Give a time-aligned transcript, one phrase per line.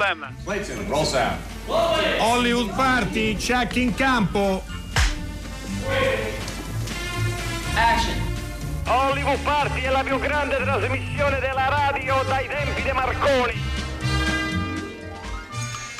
[0.00, 0.34] Problem.
[0.44, 1.36] Clayton, roll sound.
[1.66, 4.64] Hollywood Party, check in campo.
[7.74, 8.16] Action.
[8.86, 13.52] Hollywood Party è la più grande trasmissione della radio dai tempi di Marconi.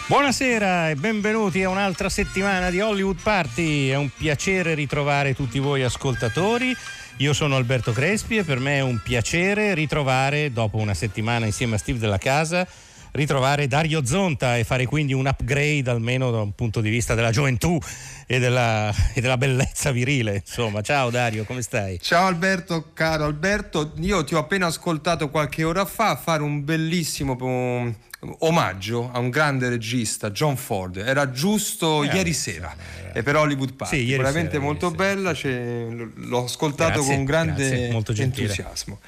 [0.07, 3.91] Buonasera e benvenuti a un'altra settimana di Hollywood Party.
[3.91, 6.75] È un piacere ritrovare tutti voi ascoltatori.
[7.19, 11.75] Io sono Alberto Crespi e per me è un piacere ritrovare, dopo una settimana insieme
[11.75, 12.67] a Steve della Casa,
[13.13, 17.31] ritrovare Dario Zonta e fare quindi un upgrade almeno da un punto di vista della
[17.31, 17.79] gioventù
[18.27, 20.43] e della, e della, bellezza virile.
[20.45, 21.99] Insomma, ciao Dario, come stai?
[22.01, 27.37] Ciao Alberto, caro Alberto, io ti ho appena ascoltato qualche ora fa fare un bellissimo
[27.41, 27.95] um,
[28.41, 30.97] omaggio a un grande regista, John Ford.
[30.97, 33.13] Era giusto eh, ieri sera, era...
[33.13, 34.07] e per Hollywood Party.
[34.07, 38.99] Sì, veramente sera, molto bella, l'ho ascoltato grazie, con grande grazie, entusiasmo.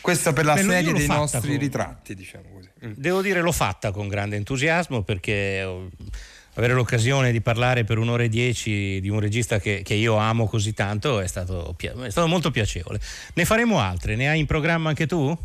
[0.00, 1.58] Questa per la Beh, serie dei nostri con...
[1.58, 2.49] ritratti, diciamo.
[2.82, 5.88] Devo dire l'ho fatta con grande entusiasmo perché
[6.54, 10.46] avere l'occasione di parlare per un'ora e dieci di un regista che, che io amo
[10.46, 13.00] così tanto è stato, è stato molto piacevole.
[13.34, 15.36] Ne faremo altre, ne hai in programma anche tu?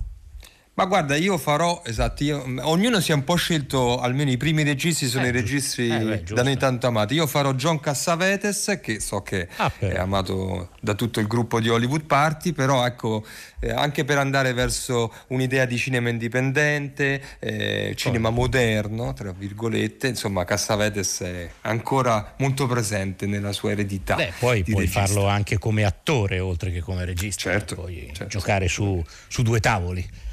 [0.77, 4.61] Ma guarda, io farò, esatto, io, ognuno si è un po' scelto, almeno i primi
[4.61, 7.13] registi sono eh, i registri eh, da noi tanto amati.
[7.13, 11.69] Io farò John Cassavetes, che so che ah, è amato da tutto il gruppo di
[11.69, 13.23] Hollywood Party, però ecco,
[13.61, 18.37] eh, anche per andare verso un'idea di cinema indipendente, eh, cinema poi.
[18.39, 24.15] moderno, tra virgolette, insomma Cassavetes è ancora molto presente nella sua eredità.
[24.15, 25.05] Beh, poi puoi regista.
[25.05, 28.25] farlo anche come attore, oltre che come regista, certo, puoi certo.
[28.25, 30.23] giocare su, su due tavoli.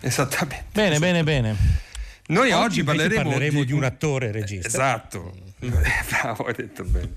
[0.06, 0.64] Esattamente.
[0.72, 1.22] Bene, esattamente.
[1.24, 1.78] bene, bene.
[2.28, 3.66] Noi oggi, oggi parleremo, parleremo di...
[3.66, 3.72] di...
[3.72, 4.68] un attore regista.
[4.68, 7.10] Esatto, bravo, hai detto bene.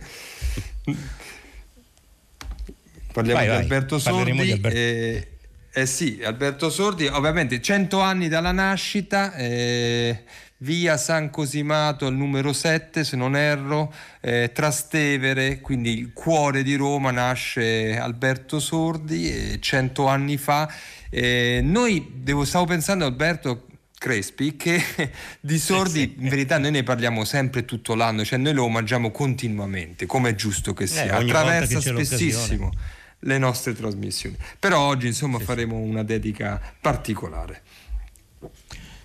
[3.14, 4.32] Parliamo vai, di Alberto Sordi.
[4.32, 4.78] Di Alberto...
[4.78, 5.28] Eh,
[5.72, 10.24] eh, sì, Alberto Sordi, ovviamente 100 anni dalla nascita, eh,
[10.58, 16.76] via San Cosimato al numero 7 se non erro, eh, Trastevere, quindi il cuore di
[16.76, 20.72] Roma nasce Alberto Sordi 100 anni fa
[21.16, 23.68] eh, noi, devo, stavo pensando Alberto
[24.00, 24.82] Crespi che
[25.40, 30.08] di sordi in verità noi ne parliamo sempre tutto l'anno, cioè noi lo mangiamo continuamente,
[30.08, 32.72] come è giusto che sia, eh, attraversa che spessissimo
[33.20, 34.36] le nostre trasmissioni.
[34.58, 35.88] Però oggi insomma sì, faremo sì.
[35.88, 37.62] una dedica particolare.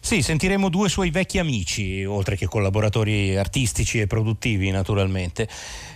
[0.01, 5.47] Sì, sentiremo due suoi vecchi amici, oltre che collaboratori artistici e produttivi naturalmente.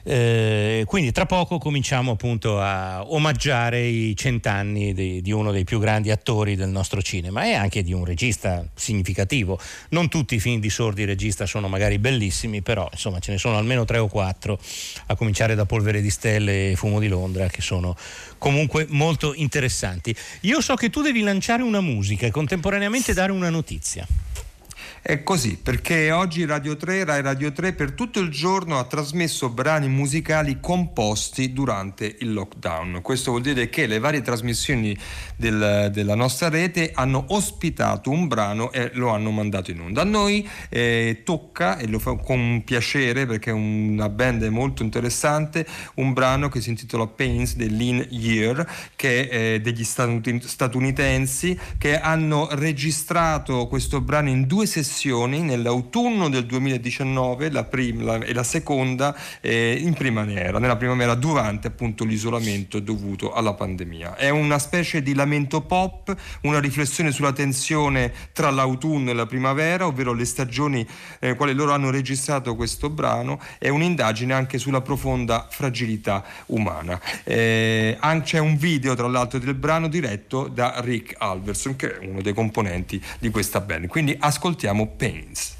[0.04, 5.78] Eh, quindi tra poco cominciamo appunto a omaggiare i cent'anni di, di, uno dei più
[5.78, 9.58] grandi attori del nostro cinema e anche di un regista significativo.
[9.90, 13.56] Non tutti i film di sordi regista sono magari bellissimi, però insomma ce ne sono
[13.56, 14.58] almeno tre o quattro,
[15.06, 17.96] a cominciare da Polvere di Stelle e Fumo di Londra, che sono
[18.38, 20.14] comunque molto interessanti.
[20.40, 24.06] Io so che tu devi lanciare una musica e contemporaneamente dare una notizia.
[25.04, 29.48] È così, perché oggi Radio 3, Rai Radio 3 per tutto il giorno ha trasmesso
[29.48, 33.00] brani musicali composti durante il lockdown.
[33.02, 34.96] Questo vuol dire che le varie trasmissioni
[35.34, 40.02] del, della nostra rete hanno ospitato un brano e lo hanno mandato in onda.
[40.02, 45.66] A noi eh, tocca, e lo fa con piacere perché è una band molto interessante,
[45.94, 48.64] un brano che si intitola Pains dell'In Year,
[48.94, 56.28] che è eh, degli statunitensi che hanno registrato questo brano in due sessioni sessioni nell'autunno
[56.28, 62.78] del 2019, la prima e la seconda eh, in primavera, nella primavera durante appunto l'isolamento
[62.78, 64.16] dovuto alla pandemia.
[64.16, 69.86] È una specie di lamento pop, una riflessione sulla tensione tra l'autunno e la primavera,
[69.86, 70.86] ovvero le stagioni
[71.20, 77.00] nelle quali loro hanno registrato questo brano, è un'indagine anche sulla profonda fragilità umana.
[77.24, 82.20] Eh, c'è un video tra l'altro del brano diretto da Rick Alverson, che è uno
[82.20, 83.86] dei componenti di questa band.
[83.86, 85.56] Quindi ascoltiamo chiamiamo pains.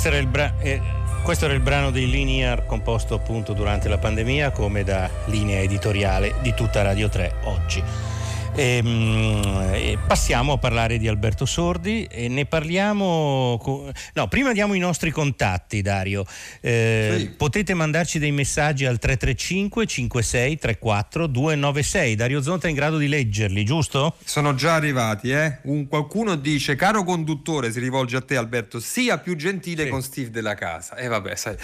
[0.00, 0.80] Questo era, bra- eh,
[1.22, 6.36] questo era il brano dei Linear composto appunto durante la pandemia come da linea editoriale
[6.40, 7.84] di tutta Radio 3 oggi.
[8.54, 13.60] E, ehm, e passiamo a parlare di Alberto Sordi e ne parliamo.
[14.14, 16.24] No, prima diamo i nostri contatti, Dario.
[16.60, 17.28] Eh, sì.
[17.30, 22.14] Potete mandarci dei messaggi al 335 56 34 296.
[22.16, 24.16] Dario Zonta è in grado di leggerli, giusto?
[24.24, 25.58] Sono già arrivati, eh?
[25.62, 29.90] Un, qualcuno dice: Caro conduttore, si rivolge a te, Alberto, sia più gentile sì.
[29.90, 30.96] con Steve della casa.
[30.96, 31.56] E eh, vabbè, sai,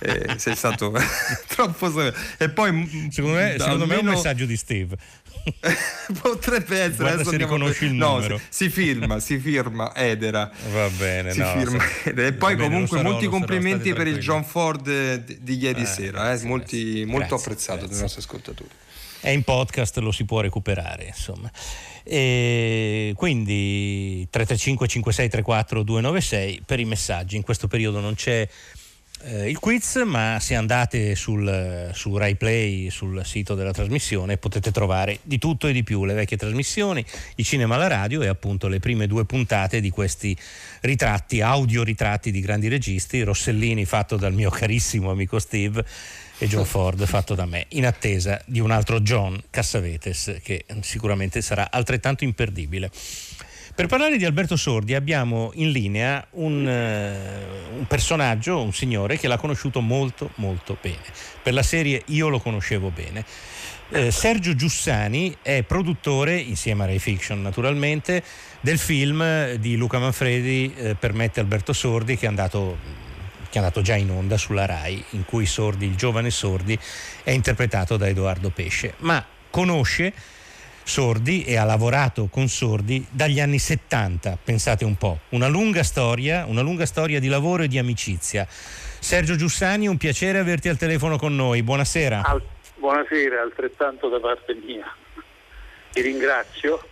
[0.00, 0.92] eh, sei stato
[1.48, 1.90] troppo.
[2.38, 4.96] E poi, secondo me, secondo me è un messaggio di Steve.
[6.20, 6.96] Potrebbe essere.
[6.96, 8.38] Guarda se riconosci il no, numero.
[8.38, 10.50] Si, si, firma, si firma Edera.
[10.72, 12.10] Va bene, si no, firma se...
[12.10, 14.82] E poi bene, comunque sarò, molti complimenti per il John Ford
[15.24, 17.92] di ieri eh, sera, eh, molti, molto grazie, apprezzato grazie.
[17.92, 18.70] dai nostri ascoltatori.
[19.20, 21.50] È in podcast, lo si può recuperare, insomma.
[22.02, 27.36] E quindi 335 5634 296 per i messaggi.
[27.36, 28.46] In questo periodo non c'è
[29.26, 35.18] eh, il quiz, ma se andate sul, su RaiPlay, sul sito della trasmissione, potete trovare
[35.22, 37.04] di tutto e di più, le vecchie trasmissioni,
[37.36, 40.36] il cinema alla radio e appunto le prime due puntate di questi
[40.80, 45.84] ritratti, audio ritratti di grandi registi, Rossellini fatto dal mio carissimo amico Steve
[46.38, 51.40] e John Ford fatto da me, in attesa di un altro John Cassavetes che sicuramente
[51.40, 52.90] sarà altrettanto imperdibile.
[53.74, 59.26] Per parlare di Alberto Sordi abbiamo in linea un, uh, un, personaggio, un signore che
[59.26, 61.02] l'ha conosciuto molto molto bene.
[61.42, 63.24] Per la serie Io lo conoscevo bene.
[63.88, 68.22] Eh, Sergio Giussani è produttore, insieme a Ray Fiction naturalmente,
[68.60, 72.78] del film di Luca Manfredi eh, Permette Alberto Sordi che è, andato,
[73.50, 76.78] che è andato già in onda sulla RAI, in cui Sordi, il giovane Sordi,
[77.24, 78.94] è interpretato da Edoardo Pesce.
[78.98, 80.12] Ma conosce
[80.84, 86.44] sordi e ha lavorato con sordi dagli anni 70, pensate un po', una lunga storia,
[86.46, 88.46] una lunga storia di lavoro e di amicizia.
[88.48, 92.22] Sergio Giussani, un piacere averti al telefono con noi, buonasera.
[92.24, 92.42] Al,
[92.76, 94.94] buonasera, altrettanto da parte mia.
[95.90, 96.88] Ti ringrazio.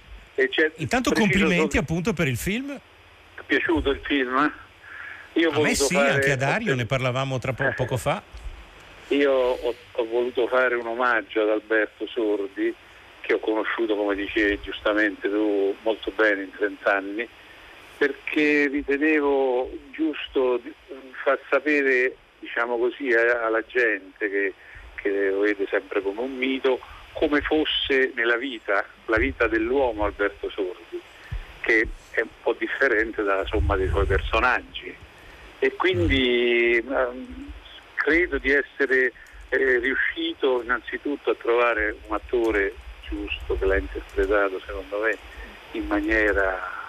[0.77, 2.69] Intanto complimenti appunto per il film.
[2.69, 4.53] Ti è piaciuto il film?
[5.35, 6.11] Io a me sì, fare...
[6.11, 8.23] anche a Dario, ne parlavamo tra po- poco fa.
[9.09, 12.75] Io ho, ho voluto fare un omaggio ad Alberto Sordi
[13.23, 17.29] che ho conosciuto, come dicevi giustamente tu, molto bene in 30 anni,
[17.97, 20.61] perché ritenevo giusto
[21.23, 24.53] far sapere, diciamo così, alla gente che,
[24.97, 26.81] che lo vede sempre come un mito,
[27.13, 31.01] come fosse nella vita, la vita dell'uomo Alberto Sordi,
[31.61, 34.95] che è un po' differente dalla somma dei suoi personaggi.
[35.61, 37.53] E quindi ehm,
[37.95, 39.13] credo di essere
[39.49, 42.75] eh, riuscito innanzitutto a trovare un attore
[43.13, 45.17] giusto che l'ha interpretato secondo me
[45.73, 46.81] in maniera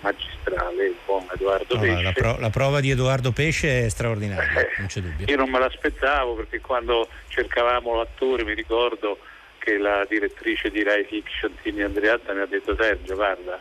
[0.00, 2.02] magistrale il buon Edoardo no, Pesce.
[2.02, 5.26] La, pro- la, prova di Edoardo Pesce è straordinaria, eh, non c'è dubbio.
[5.28, 9.18] Io non me l'aspettavo perché quando cercavamo l'attore mi ricordo
[9.58, 13.60] che la direttrice di Rai Fiction, Tini Andreatta, mi ha detto Sergio guarda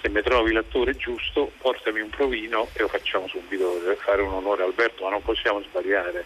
[0.00, 4.32] se mi trovi l'attore giusto portami un provino e lo facciamo subito per fare un
[4.32, 6.24] onore a Alberto ma non possiamo sbagliare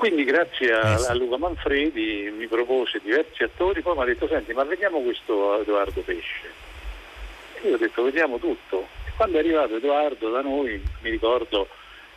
[0.00, 4.26] quindi grazie a, eh a, Luca Manfredi mi propose diversi attori, poi mi ha detto
[4.26, 6.50] senti ma vediamo questo Edoardo Pesce.
[7.60, 8.88] E io ho detto vediamo tutto.
[9.04, 11.68] E quando è arrivato Edoardo da noi mi ricordo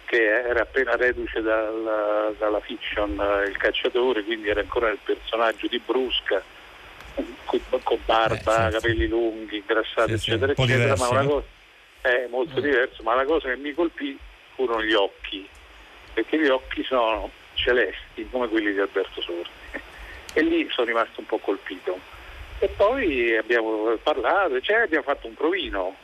[0.05, 5.67] che era appena reduce dalla, dalla fiction eh, Il cacciatore, quindi era ancora il personaggio
[5.67, 6.41] di Brusca,
[7.43, 11.45] con, con barba, eh, sì, capelli lunghi, ingrassati, sì, eccetera, eccetera, diverso, ma una cosa
[11.99, 12.63] è molto mm.
[12.63, 14.17] diverso, ma la cosa che mi colpì
[14.55, 15.45] furono gli occhi,
[16.13, 19.49] perché gli occhi sono celesti come quelli di Alberto Sordi.
[20.33, 21.99] E lì sono rimasto un po' colpito.
[22.59, 25.95] E poi abbiamo parlato, cioè abbiamo fatto un provino.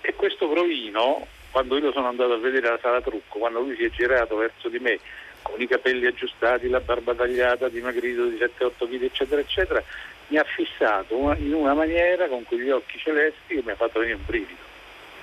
[0.00, 3.84] E questo provino, quando io sono andato a vedere la sala trucco, quando lui si
[3.84, 4.98] è girato verso di me
[5.42, 9.82] con i capelli aggiustati, la barba tagliata, dimagrito di 7-8 kg, eccetera, eccetera,
[10.28, 13.98] mi ha fissato una, in una maniera con quegli occhi celesti che mi ha fatto
[13.98, 14.60] venire un brivido.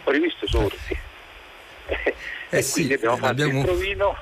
[0.03, 0.77] Ho rivisto sordi.
[2.51, 3.59] Eh, e sì, quindi abbiamo fatto abbiamo...
[3.59, 4.15] il provino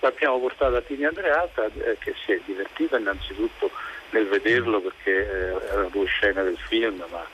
[0.00, 3.70] l'abbiamo portato a Tini Andreata eh, che si è divertito innanzitutto
[4.10, 7.24] nel vederlo perché eh, erano due scene del film ma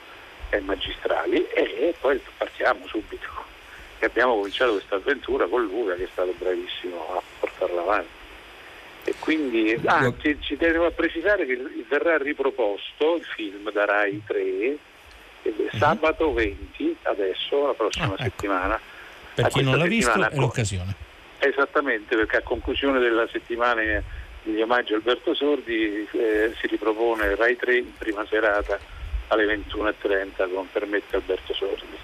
[0.49, 3.25] è magistrali e poi partiamo subito.
[3.99, 8.15] E abbiamo cominciato questa avventura con Luca che è stato bravissimo a portarla avanti.
[9.05, 11.57] E quindi ah, ci, ci devo precisare che
[11.87, 14.77] verrà riproposto il film da Rai 3
[15.43, 15.69] mhm.
[15.77, 18.23] sabato 20 adesso la prossima ah, ecco.
[18.23, 18.79] settimana.
[19.33, 21.05] Per chi non l'ha visto è l'occasione
[21.39, 23.81] Esattamente, perché a conclusione della settimana
[24.43, 28.79] di omaggio a Alberto Sordi eh, si ripropone Rai 3 in prima serata
[29.27, 31.97] alle 21.30 con Permette Alberto Sordi.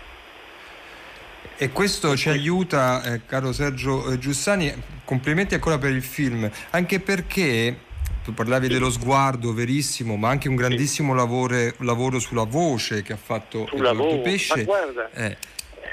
[1.55, 4.73] E questo ci aiuta, eh, caro Sergio eh, Giussani,
[5.05, 7.77] complimenti ancora per il film, anche perché
[8.23, 13.17] tu parlavi dello sguardo verissimo, ma anche un grandissimo lavoro, lavoro sulla voce che ha
[13.17, 14.55] fatto Sulla Edoardo voce, Pesce.
[14.57, 15.37] ma guarda, Eh,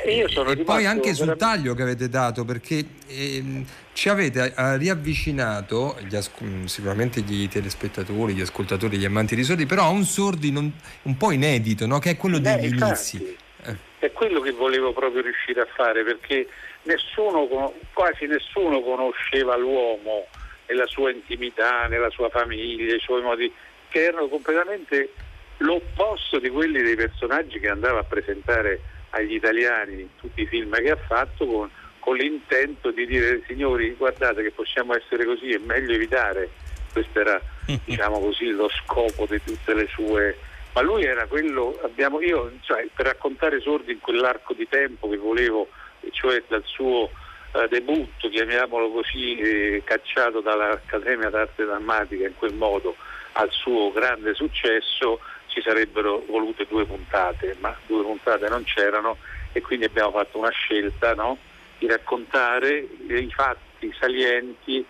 [0.03, 6.17] e poi anche sul taglio che avete dato perché ehm, ci avete eh, riavvicinato gli
[6.17, 10.51] asco- mm, sicuramente gli telespettatori, gli ascoltatori, gli amanti di sordi però a un sordi
[10.51, 11.99] non- un po' inedito no?
[11.99, 13.77] che è quello degli infatti, inizi Eh.
[13.99, 16.49] È quello che volevo proprio riuscire a fare perché
[16.85, 20.27] nessuno, quasi nessuno conosceva l'uomo
[20.67, 23.53] nella sua intimità, nella sua famiglia, i suoi modi,
[23.89, 25.13] che erano completamente
[25.59, 30.91] l'opposto di quelli dei personaggi che andava a presentare agli italiani tutti i film che
[30.91, 35.93] ha fatto con, con l'intento di dire signori guardate che possiamo essere così, è meglio
[35.93, 36.51] evitare.
[36.93, 37.41] Questo era
[37.85, 40.37] diciamo così lo scopo di tutte le sue
[40.73, 45.17] ma lui era quello, abbiamo, io cioè, per raccontare sordi in quell'arco di tempo che
[45.17, 45.69] volevo,
[46.13, 47.11] cioè dal suo
[47.53, 52.95] eh, debutto, chiamiamolo così, eh, cacciato dall'Accademia d'Arte Drammatica in quel modo
[53.33, 55.19] al suo grande successo,
[55.51, 59.19] ci sarebbero volute due puntate, ma due puntate non c'erano
[59.53, 61.37] e quindi abbiamo fatto una scelta no?
[61.79, 64.85] di raccontare eh, i fatti salienti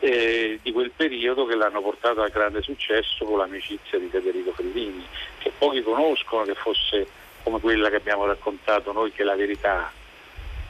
[0.00, 5.06] eh, di quel periodo che l'hanno portato al grande successo con l'amicizia di Federico Fellini,
[5.38, 7.06] che pochi conoscono che fosse
[7.42, 9.92] come quella che abbiamo raccontato noi, che è la verità.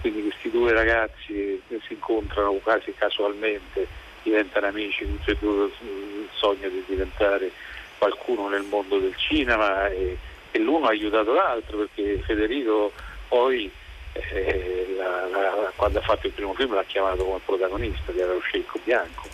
[0.01, 3.87] Quindi questi due ragazzi si incontrano quasi casualmente,
[4.23, 7.51] diventano amici, tutti e due il sogno di diventare
[7.99, 10.17] qualcuno nel mondo del cinema e,
[10.51, 12.93] e l'uno ha aiutato l'altro perché Federico
[13.29, 13.71] poi
[14.13, 18.79] eh, la- la- quando ha fatto il primo film l'ha chiamato come protagonista, lo sceicco
[18.85, 19.29] bianco,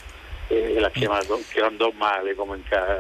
[0.50, 2.59] e, l'ha chiamato, che andò male come,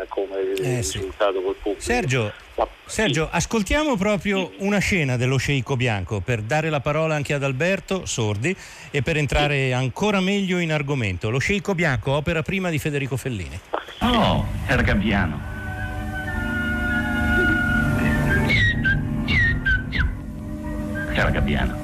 [0.08, 0.98] come Eh, sì.
[0.98, 1.80] risultato col pubblico.
[1.82, 7.34] Sergio, Ma- Sergio, ascoltiamo proprio una scena dello sceicco bianco per dare la parola anche
[7.34, 8.56] ad Alberto Sordi
[8.90, 11.28] e per entrare ancora meglio in argomento.
[11.30, 13.58] Lo sceicco bianco, opera prima di Federico Fellini.
[14.02, 15.48] Oh, era Gabbiano.
[21.14, 21.76] Caro Gabbiano.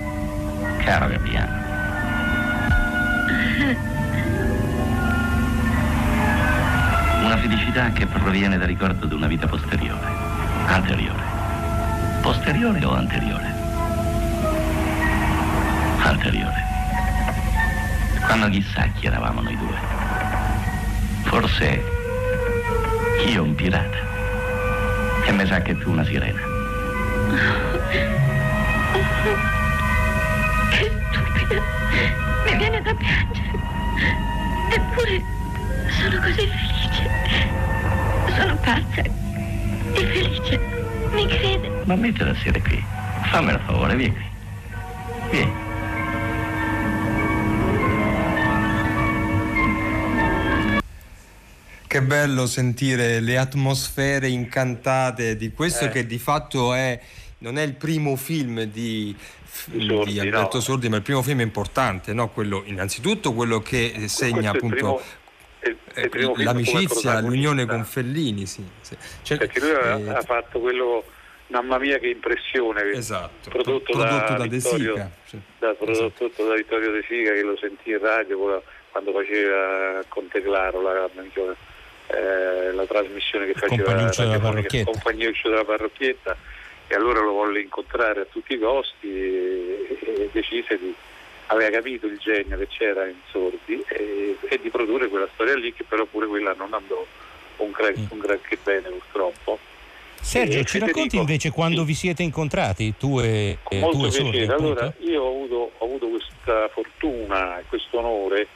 [0.85, 1.66] Caro Gabbiano.
[7.37, 10.07] Una felicità che proviene dal ricordo di una vita posteriore.
[10.69, 11.23] Anteriore.
[12.23, 13.45] Posteriore o anteriore?
[15.99, 16.65] Anteriore.
[18.25, 19.77] Quando chissà chi eravamo noi due.
[21.25, 21.85] Forse
[23.27, 23.99] io un pirata.
[25.27, 26.41] E mi sa che tu una sirena.
[30.71, 31.63] Che stupida!
[32.47, 33.61] Mi viene da piangere.
[34.71, 35.23] Eppure
[36.01, 36.76] sono così felice.
[38.67, 40.59] Pazza e felice.
[41.13, 41.71] Mi crede?
[41.85, 42.85] Ma mettila a sedere qui.
[43.31, 44.25] Fammi il favore, vieni qui.
[45.31, 45.53] Vieni.
[51.87, 55.89] Che bello sentire le atmosfere incantate di questo Eh.
[55.91, 57.01] che di fatto è,
[57.39, 59.15] non è il primo film di,
[59.67, 60.63] Di Sordi, di Alberto no.
[60.63, 62.29] Sordi, ma il primo film importante, no?
[62.31, 65.01] quello, innanzitutto quello che segna appunto primo-
[65.67, 68.47] è il eh, l'amicizia, l'unione con Fellini.
[68.47, 68.97] Sì, sì.
[69.23, 71.05] Cioè, perché lui ha, eh, ha fatto quello
[71.49, 75.41] mamma mia che impressione Esatto, prodotto, prodotto da, da De Vittorio, Sica, sì.
[75.59, 80.81] da, prodotto da Vittorio De Sica che lo sentì in radio quando faceva Conte Claro
[80.81, 81.09] la,
[82.09, 84.91] eh, la trasmissione che Il faceva Compagnuccio della Parrocchietta.
[84.91, 86.37] Compagnuccio della Parrocchietta
[86.89, 90.95] e allora lo volle incontrare a tutti i costi e, e decise di
[91.47, 95.73] aveva capito il genio che c'era in Sordi e, e di produrre quella storia lì
[95.73, 97.05] che però pure quella non andò
[97.59, 98.07] un, gra- Mm.
[98.11, 99.59] un granché bene purtroppo
[100.21, 101.87] Sergio, ci Federico, racconti invece quando sì.
[101.87, 104.55] vi siete incontrati, tu e, Con molto tu e Sordi, piacere.
[104.55, 108.49] Allora, io ho avuto, ho avuto questa fortuna e questo onore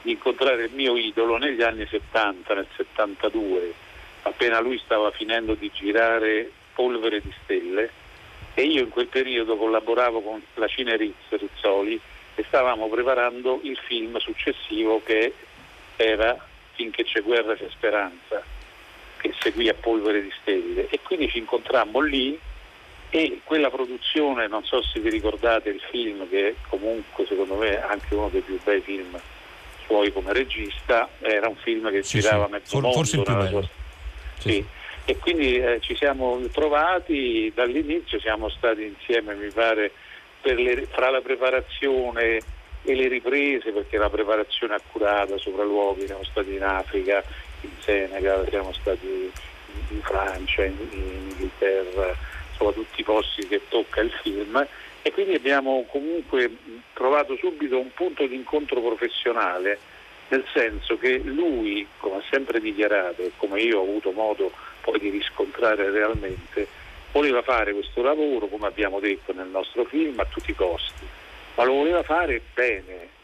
[0.00, 3.74] di incontrare il mio idolo negli anni 70, nel 72,
[4.22, 7.90] appena lui stava finendo di girare Polvere di Stelle
[8.54, 12.00] e io in quel periodo collaboravo con la Cine Rizz Rizzoli
[12.40, 15.32] e stavamo preparando il film successivo che
[15.96, 18.42] era Finché c'è guerra c'è speranza,
[19.18, 22.38] che seguì a Polvere di Stelle e quindi ci incontrammo lì
[23.10, 27.78] e quella produzione, non so se vi ricordate il film che è comunque secondo me
[27.82, 29.20] anche uno dei più bei film
[29.84, 32.52] suoi come regista, era un film che Sì, girava sì.
[32.52, 32.96] mezzo For- mondo.
[32.96, 33.48] forse il più bello.
[33.48, 33.68] sua-
[34.38, 34.64] Sì, sì.
[35.04, 39.92] E quindi eh, ci siamo trovati, dall'inizio siamo stati insieme, mi pare,
[40.42, 42.42] le- fra la preparazione
[42.82, 47.22] e le riprese, perché la preparazione accurata, sopralluoghi, siamo stati in Africa,
[47.60, 49.30] in Senegal, siamo stati
[49.88, 52.14] in Francia, in, in Inghilterra,
[52.50, 54.66] insomma, tutti i posti che tocca il film.
[55.02, 56.50] E quindi abbiamo comunque
[56.92, 59.78] trovato subito un punto di incontro professionale,
[60.28, 64.98] nel senso che lui, come ha sempre dichiarato e come io ho avuto modo poi
[64.98, 66.68] di riscontrare realmente,
[67.12, 71.06] voleva fare questo lavoro, come abbiamo detto nel nostro film, a tutti i costi,
[71.54, 73.18] ma lo voleva fare bene.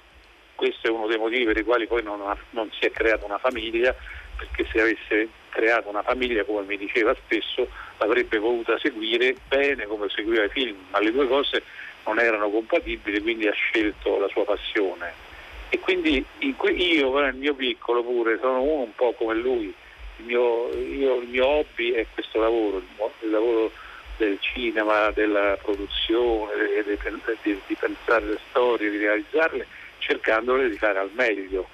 [0.55, 3.25] Questo è uno dei motivi per i quali poi non, ha, non si è creata
[3.25, 3.95] una famiglia,
[4.37, 10.09] perché se avesse creato una famiglia, come mi diceva spesso, l'avrebbe voluta seguire bene come
[10.09, 11.63] seguiva i film, ma le due cose
[12.05, 15.25] non erano compatibili, quindi ha scelto la sua passione.
[15.69, 19.75] E quindi io, nel mio piccolo pure, sono uno un po' come lui,
[20.19, 22.83] il mio, io, il mio hobby è questo lavoro,
[23.21, 23.71] il lavoro
[24.17, 26.53] del cinema, della produzione,
[26.85, 26.99] di,
[27.43, 29.67] di, di pensare le storie, di realizzarle,
[29.99, 31.69] cercandole di fare al meglio.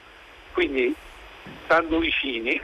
[0.52, 0.94] Quindi,
[1.64, 2.60] stando vicini,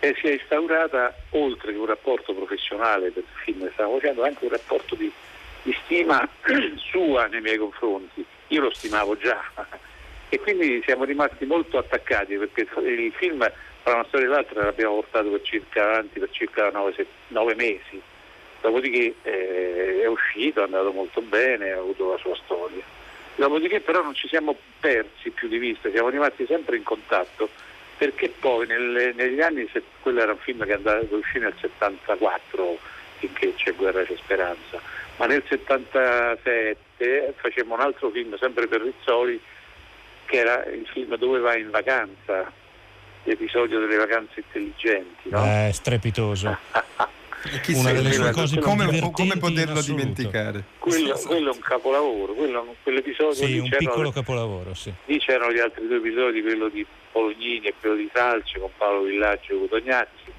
[0.00, 4.24] eh, si è instaurata, oltre che un rapporto professionale per il film che stiamo facendo,
[4.24, 5.10] anche un rapporto di,
[5.62, 6.26] di stima
[6.76, 8.24] sua nei miei confronti.
[8.48, 9.42] Io lo stimavo già
[10.28, 13.50] e quindi siamo rimasti molto attaccati perché il film
[13.86, 18.02] tra una storia e l'altra l'abbiamo portato per circa avanti per circa nove, mesi.
[18.60, 22.82] Dopodiché eh, è uscito, è andato molto bene, ha avuto la sua storia.
[23.36, 27.48] Dopodiché però non ci siamo persi più di vista, siamo rimasti sempre in contatto
[27.96, 29.70] perché poi nelle, negli anni,
[30.00, 32.78] quello era un film che andava, uscì nel 74,
[33.18, 34.80] finché c'è guerra c'è speranza,
[35.18, 39.40] ma nel 77 facemmo un altro film sempre per Rizzoli
[40.24, 42.52] che era il film Dove vai in vacanza,
[43.26, 45.28] l'episodio delle vacanze intelligenti.
[45.28, 45.44] No?
[45.44, 46.56] Eh, strepitoso.
[47.74, 50.64] Una delle sue cose come, come poterlo dimenticare?
[50.78, 54.74] Quello, quello, è un capolavoro, quello, quell'episodio sì, un piccolo capolavoro.
[54.74, 54.92] Sì.
[55.04, 59.02] Lì c'erano gli altri due episodi, quello di Bolognini e quello di Salce con Paolo
[59.02, 60.32] Villaggio e Cotognazzi,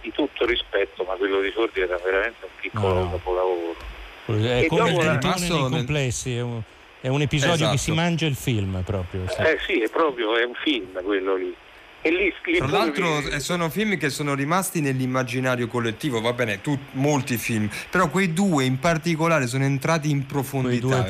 [0.00, 3.10] di tutto rispetto, ma quello di Sordi era veramente un piccolo no.
[3.10, 3.76] capolavoro.
[4.26, 6.62] È come il rimasto complessi, è un,
[7.00, 7.72] è un episodio esatto.
[7.72, 9.28] che si mangia il film proprio.
[9.28, 9.42] Sì.
[9.42, 11.54] Eh sì, è proprio è un film quello lì.
[12.06, 13.40] E lì, lì Tra l'altro vi...
[13.40, 18.64] sono film che sono rimasti nell'immaginario collettivo, va bene, tu, molti film, però quei due
[18.64, 21.06] in particolare sono entrati in profondità,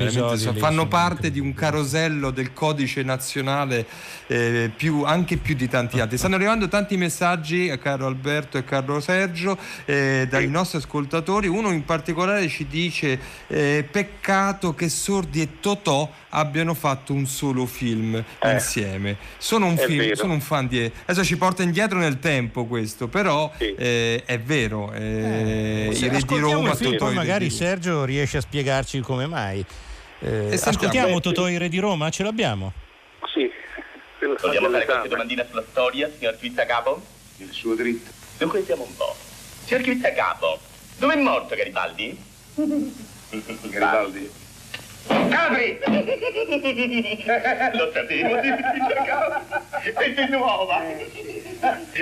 [0.55, 3.85] fanno parte di un carosello del codice nazionale
[4.29, 6.17] eh, più, anche più di tanti altri.
[6.17, 11.73] Stanno arrivando tanti messaggi, a caro Alberto e caro Sergio, eh, dai nostri ascoltatori, uno
[11.73, 18.15] in particolare ci dice eh, peccato che Sordi e Totò abbiano fatto un solo film
[18.15, 19.17] eh, insieme.
[19.39, 23.51] Sono un, film, sono un fan di adesso ci porta indietro nel tempo questo, però
[23.57, 23.75] sì.
[23.75, 24.93] eh, è vero.
[24.93, 29.65] Eh, i re di Roma, Totò magari Sergio riesce a spiegarci come mai.
[30.21, 32.73] Eh, ascoltiamo Totò i re di Roma, ce l'abbiamo?
[33.33, 33.51] Sì.
[34.41, 37.03] Vogliamo fare qualche domandina sulla storia, signor Capo?
[37.39, 38.11] Il suo dritto.
[38.39, 39.15] Dunque vediamo un po'.
[39.65, 39.83] Signor
[40.15, 40.59] Capo,
[40.99, 42.17] dove è morto Garibaldi?
[42.55, 44.43] Garibaldi?
[45.07, 45.79] Capri!
[47.73, 50.83] Lo sapevo, è nuova.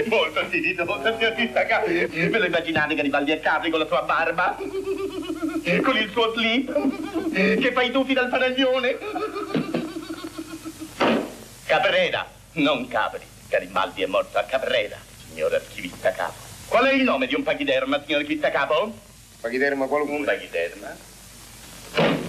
[0.06, 2.06] Molto timidosa, signor Capri.
[2.06, 4.56] Ve lo immaginate Garibaldi a Capri con la sua barba?
[4.56, 7.30] Con il suo slip?
[7.32, 8.98] Che fa i tuffi dal fanaglione?
[11.66, 13.24] Caprera, non Capri.
[13.48, 14.96] Garibaldi è morto a Caprera,
[15.28, 16.40] signor archivista capo.
[16.68, 18.92] Qual è il nome di un pachiderma, signor archivista capo?
[19.40, 20.16] Pachiderma qualunque?
[20.16, 21.10] Un pachiderma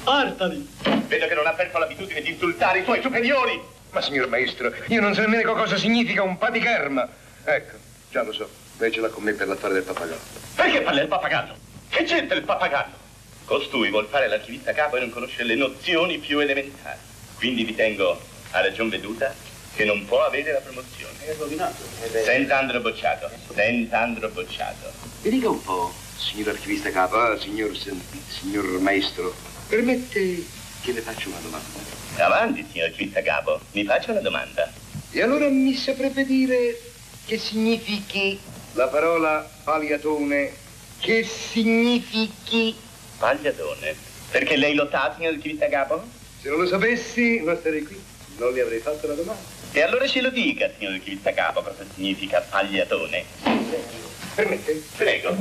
[0.03, 0.67] Artali!
[1.07, 3.61] Vedo che non ha perso l'abitudine di insultare i suoi superiori!
[3.91, 7.07] Ma signor maestro, io non so nemmeno cosa significa un paticherma.
[7.43, 7.77] Ecco,
[8.09, 8.49] già lo so.
[8.77, 10.19] Lei ce l'ha con me per l'affare del pappagallo.
[10.55, 11.55] Perché parla del pappagallo?
[11.89, 12.95] Che c'entra il pappagallo?
[13.45, 16.97] Costui vuol fare l'archivista capo e non conosce le nozioni più elementari.
[17.35, 18.19] Quindi ritengo,
[18.51, 19.33] a ragion veduta,
[19.75, 21.13] che non può avere la promozione.
[21.19, 21.83] È rovinato.
[22.23, 23.29] Senz'andro bocciato.
[23.53, 24.91] Senz'andro bocciato.
[25.21, 29.33] Mi dica un po', signor archivista capo, signor, signor maestro,
[29.67, 30.45] Permette
[30.81, 31.79] che le faccia una domanda?
[32.17, 32.91] Avanti, signor
[33.23, 34.71] Capo, mi faccia una domanda.
[35.11, 36.79] E allora mi saprebbe dire
[37.25, 38.39] che significhi
[38.73, 40.51] la parola pagliatone?
[40.99, 42.75] Che significhi?
[43.17, 43.95] Pagliatone?
[44.29, 45.37] Perché lei lo sa, signor
[45.69, 46.03] Capo?
[46.41, 48.01] Se non lo sapessi, non starei qui.
[48.37, 49.41] Non le avrei fatto la domanda.
[49.71, 50.99] E allora ce lo dica, signor
[51.33, 53.23] Capo, cosa significa pagliatone.
[54.35, 54.83] Permette?
[54.97, 55.35] Prego.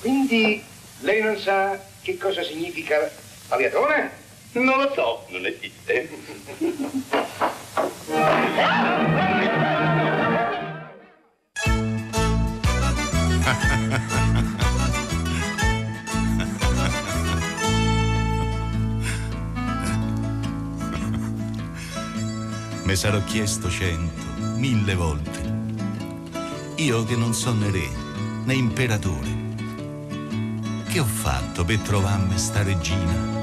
[0.00, 0.62] Quindi
[1.00, 3.10] lei non sa che cosa significa
[3.52, 4.10] Pagliatone?
[4.52, 6.08] Non lo so, non esiste.
[22.84, 24.22] Me sarò chiesto cento,
[24.56, 25.40] mille volte.
[26.76, 27.86] Io che non sono né re
[28.44, 29.42] né imperatore
[30.92, 33.41] che ho fatto per trovarmi sta regina?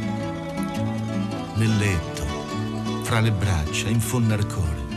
[1.60, 2.24] Nel letto,
[3.04, 4.88] fra le braccia, in fondo al cuore.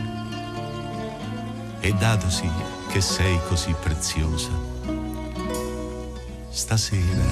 [1.81, 2.49] E datosi
[2.87, 4.47] che sei così preziosa,
[6.49, 7.25] stasera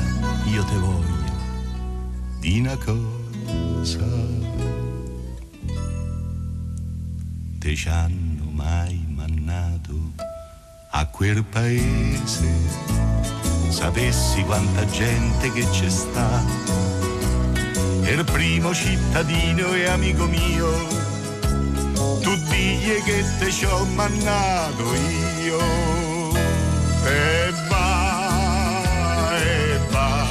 [0.47, 1.31] io te voglio
[2.39, 4.05] di una cosa.
[7.57, 10.11] Te ci hanno mai mannato
[10.89, 12.49] a quel paese
[13.69, 16.80] sapessi quanta gente che c'è sta.
[18.12, 20.67] Il primo cittadino e amico mio,
[22.19, 24.84] tu digli che te ci ho mannato
[25.41, 25.60] io.
[27.06, 30.26] E va, e va,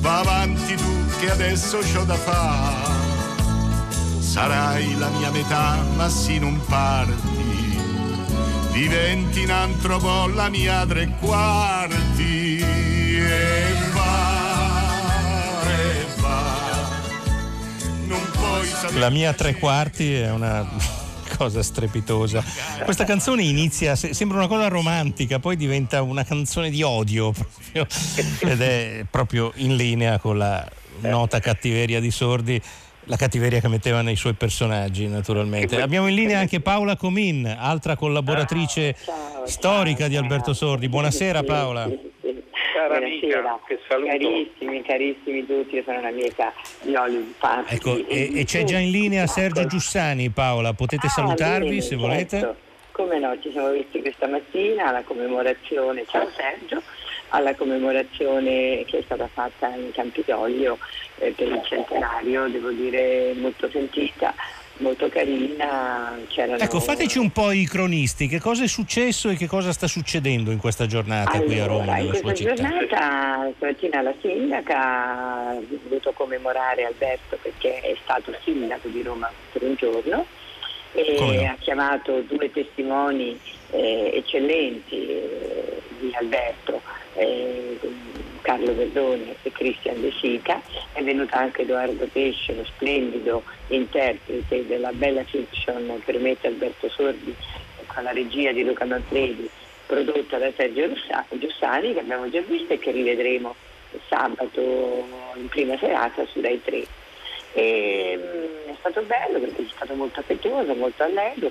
[0.00, 2.94] va avanti tu che adesso c'ho da fare.
[4.18, 7.36] Sarai la mia metà, ma sì non parti
[8.72, 11.95] diventi in altro la mia tre quarti
[18.94, 20.66] La mia tre quarti è una
[21.36, 22.42] cosa strepitosa.
[22.84, 27.86] Questa canzone inizia, se- sembra una cosa romantica, poi diventa una canzone di odio proprio,
[28.40, 30.66] ed è proprio in linea con la
[31.00, 32.60] nota cattiveria di Sordi.
[33.08, 35.80] La cattiveria che metteva nei suoi personaggi, naturalmente.
[35.80, 38.96] Abbiamo in linea anche Paola Comin, altra collaboratrice
[39.44, 40.88] storica di Alberto Sordi.
[40.88, 41.88] Buonasera Paola.
[42.98, 43.60] Buonasera.
[43.66, 44.08] che saluto.
[44.10, 47.74] Carissimi, carissimi tutti, io sono un'amica di Party.
[47.74, 50.72] Ecco, e, e c'è già in linea Sergio Giussani, Paola.
[50.72, 52.06] Potete Ah, salutarvi bene, se certo.
[52.06, 52.54] volete.
[52.92, 56.82] Come no, ci siamo visti questa mattina alla commemorazione, ciao Sergio,
[57.28, 60.78] alla commemorazione che è stata fatta in Campidoglio
[61.18, 64.34] eh, per il centenario, devo dire molto sentita,
[64.78, 66.18] molto carina.
[66.28, 66.58] C'erano...
[66.58, 70.50] Ecco, fateci un po' i cronisti, che cosa è successo e che cosa sta succedendo
[70.50, 72.54] in questa giornata qui a Roma, Allora, in questa città.
[72.54, 79.62] giornata stamattina la sindaca ha voluto commemorare Alberto perché è stato sindaco di Roma per
[79.62, 80.26] un giorno
[80.92, 81.50] e no?
[81.50, 83.38] ha chiamato due testimoni
[83.70, 86.80] eh, eccellenti eh, di Alberto,
[87.14, 87.78] eh,
[88.46, 90.62] Carlo Verdone e Cristian De Sica.
[90.92, 97.34] È venuto anche Edoardo Pesce, lo splendido interprete della bella fiction per me Alberto Sordi
[97.88, 99.50] con la regia di Luca Manfredi
[99.86, 100.88] prodotta da Sergio
[101.30, 103.52] Giussani che abbiamo già visto e che rivedremo
[104.08, 105.04] sabato
[105.34, 106.86] in prima serata su Rai 3.
[107.52, 111.50] E, mm, è stato bello perché è stato molto affettuoso, molto allegro,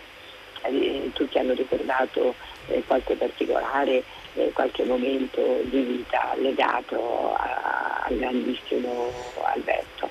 [0.62, 2.34] Eh, tutti hanno ricordato
[2.69, 4.03] eh, qualche particolare,
[4.36, 9.12] eh, qualche momento di vita legato a- al grandissimo
[9.43, 10.10] Alberto.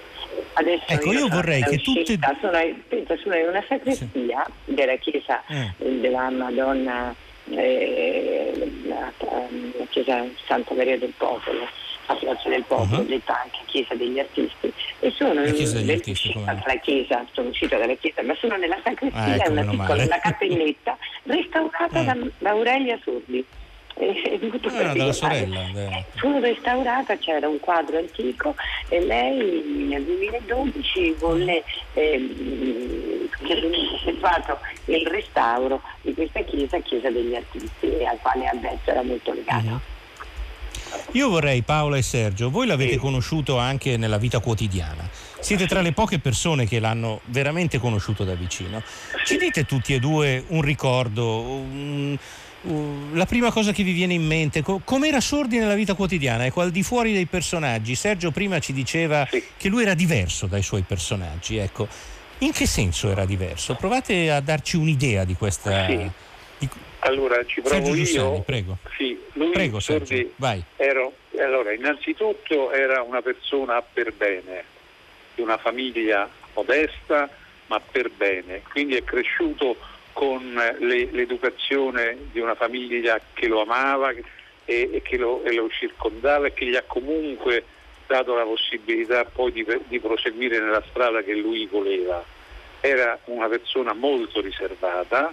[0.54, 2.58] Adesso Ecco, io sono vorrei che tutte- sono,
[2.88, 5.72] penso, sono in una sacrestia della chiesa Eh.
[6.00, 7.14] della Madonna,
[7.50, 8.52] eh,
[8.86, 11.66] la, la chiesa Santa Maria del Popolo,
[12.06, 13.08] a Piazza del Popolo, Mhm.
[13.08, 14.72] detta anche chiesa degli artisti.
[15.00, 18.78] E sono La chiesa degli artisti, dalla chiesa, sono uscita dalla chiesa, ma sono nella
[18.82, 22.06] sacrestia, Ah, ecco, una piccola una cappelletta restaurata Mm.
[22.06, 23.44] da, da Aurelia Sordi.
[23.94, 25.60] È, è molto Ah, dalla sorella.
[25.72, 26.04] beh.
[26.18, 28.54] Fu restaurata, c'era un quadro antico
[28.88, 31.62] e lei nel 2012 volle
[31.94, 38.90] ehm, che venisse effettuato il restauro di questa chiesa, chiesa degli artisti, al quale Alberto
[38.90, 39.64] era molto legato.
[39.64, 39.80] Mhm.
[41.12, 45.08] Io vorrei, Paola e Sergio, voi l'avete conosciuto anche nella vita quotidiana.
[45.40, 48.82] Siete tra le poche persone che l'hanno veramente conosciuto da vicino.
[49.24, 52.16] Ci dite tutti e due un ricordo, un-
[52.64, 56.46] un- la prima cosa che vi viene in mente, co- com'era Sordi nella vita quotidiana,
[56.46, 57.94] ecco, al di fuori dei personaggi.
[57.94, 59.42] Sergio prima ci diceva Sì.
[59.56, 61.88] che lui era diverso dai suoi personaggi, ecco.
[62.38, 63.74] In che senso era diverso?
[63.74, 65.86] Provate a darci un'idea di questa...
[65.86, 66.10] Sì.
[66.58, 66.68] di-
[67.00, 68.04] Allora ci provo Sergio io.
[68.04, 68.78] Giussani, prego.
[68.96, 70.62] Sì, lui Prego, Sordi, Sergio, vai.
[70.76, 74.64] ero- allora, innanzitutto era una persona per bene,
[75.34, 77.28] di una famiglia modesta
[77.66, 79.76] ma per bene, quindi è cresciuto
[80.14, 84.22] con le- l'educazione di una famiglia che lo amava e,
[84.64, 87.64] e che lo, e lo circondava e che gli ha comunque
[88.06, 92.24] dato la possibilità poi di, di proseguire nella strada che lui voleva.
[92.80, 95.32] Era una persona molto riservata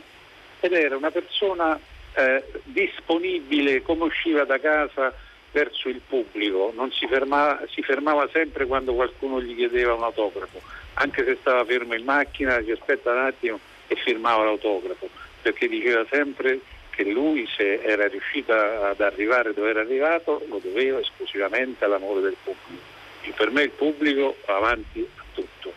[0.59, 1.79] ed era una persona
[2.13, 5.13] eh, disponibile come usciva da casa
[5.51, 10.61] verso il pubblico, non si fermava, si fermava sempre quando qualcuno gli chiedeva un autografo,
[10.93, 13.59] anche se stava fermo in macchina, si aspetta un attimo
[13.91, 15.09] e firmava l'autografo,
[15.41, 20.99] perché diceva sempre che lui se era riuscito ad arrivare dove era arrivato lo doveva
[20.99, 22.83] esclusivamente all'amore del pubblico.
[23.23, 25.73] E per me il pubblico va avanti a tutto.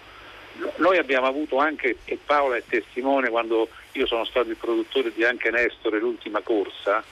[0.77, 5.25] Noi abbiamo avuto anche, e Paola è testimone, quando io sono stato il produttore di
[5.25, 7.03] Anche Nestore, l'ultima corsa,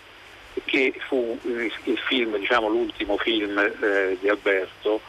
[0.64, 5.00] che fu il film, diciamo l'ultimo film eh, di Alberto,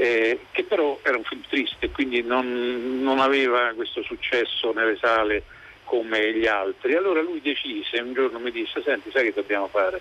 [0.00, 5.42] eh, che però era un film triste, quindi non, non, aveva questo successo nelle sale
[5.84, 6.94] come gli altri.
[6.94, 10.00] Allora lui decise, un giorno mi disse, senti, sai che dobbiamo fare?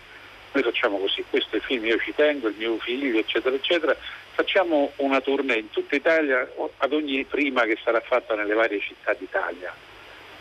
[0.53, 3.93] Noi facciamo così, questo è il film, io ci tengo, il mio figlio, eccetera, eccetera,
[4.31, 9.13] facciamo una tournée in tutta Italia ad ogni prima che sarà fatta nelle varie città
[9.13, 9.75] d'Italia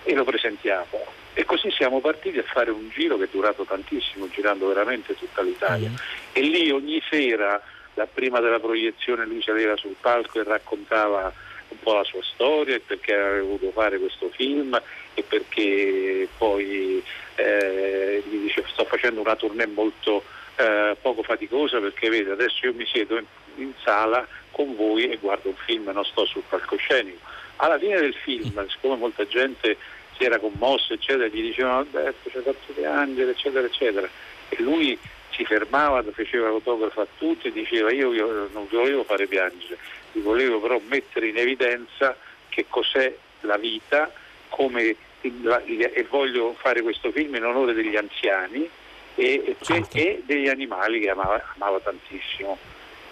[0.04, 1.04] e lo presentiamo.
[1.34, 5.42] E così siamo partiti a fare un giro che è durato tantissimo, girando veramente tutta
[5.42, 5.88] l'Italia.
[5.88, 5.94] Mm.
[6.32, 7.60] E lì ogni sera
[7.98, 11.32] da prima della proiezione lui saleva sul palco e raccontava
[11.70, 14.80] un po' la sua storia e perché aveva voluto fare questo film
[15.14, 17.02] e perché poi
[17.34, 20.22] eh, gli dice sto facendo una tournée molto
[20.54, 23.24] eh, poco faticosa perché vede adesso io mi siedo in,
[23.56, 27.18] in, sala con voi e guardo un film e non sto sul palcoscenico.
[27.56, 29.76] Alla fine del film, siccome molta gente
[30.16, 34.08] si era commossa eccetera, gli dicevano Alberto ha fatto piangere eccetera eccetera
[34.50, 34.96] e lui
[35.38, 39.78] si fermava, faceva l'autografo a tutti e diceva io, io non vi volevo fare piangere,
[40.12, 42.16] vi volevo però mettere in evidenza
[42.48, 44.10] che cos'è la vita
[44.48, 48.68] come, e voglio fare questo film in onore degli anziani
[49.14, 49.96] e, certo.
[49.96, 52.58] e degli animali che amava, amava tantissimo.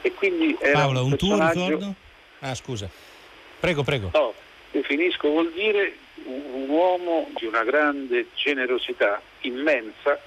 [0.02, 1.94] E quindi era Paolo, un, un tuo ricordo?
[2.40, 2.90] Ah scusa,
[3.60, 4.10] prego, prego.
[4.12, 4.34] No,
[4.72, 10.20] definisco vuol dire un, un uomo di una grande generosità immensa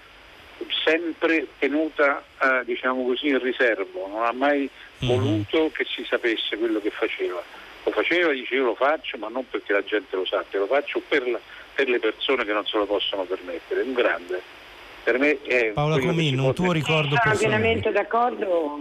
[0.84, 4.69] sempre tenuta eh, diciamo così, in riservo, non ha mai
[5.04, 5.15] mm-hmm.
[5.15, 7.41] voluto che si sapesse quello che faceva.
[7.84, 11.02] Lo faceva, dice io lo faccio, ma non perché la gente lo sappia, lo faccio
[11.08, 11.39] per, la,
[11.74, 13.82] per le persone che non se lo possono permettere.
[13.82, 14.59] Un grande
[15.10, 18.78] per me è Paola Comino, un tuo ricordo Sono pienamente d'accordo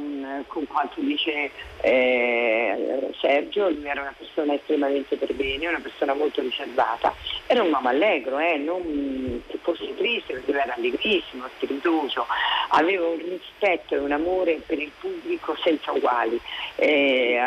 [0.47, 6.43] con quanto dice eh, Sergio, lui era una persona estremamente per bene, una persona molto
[6.43, 7.15] riservata,
[7.47, 12.27] era un uomo allegro, eh, non che fosse triste, perché era allegrissimo, spiritoso,
[12.69, 16.39] aveva un rispetto e un amore per il pubblico senza uguali.
[16.77, 17.41] Eh,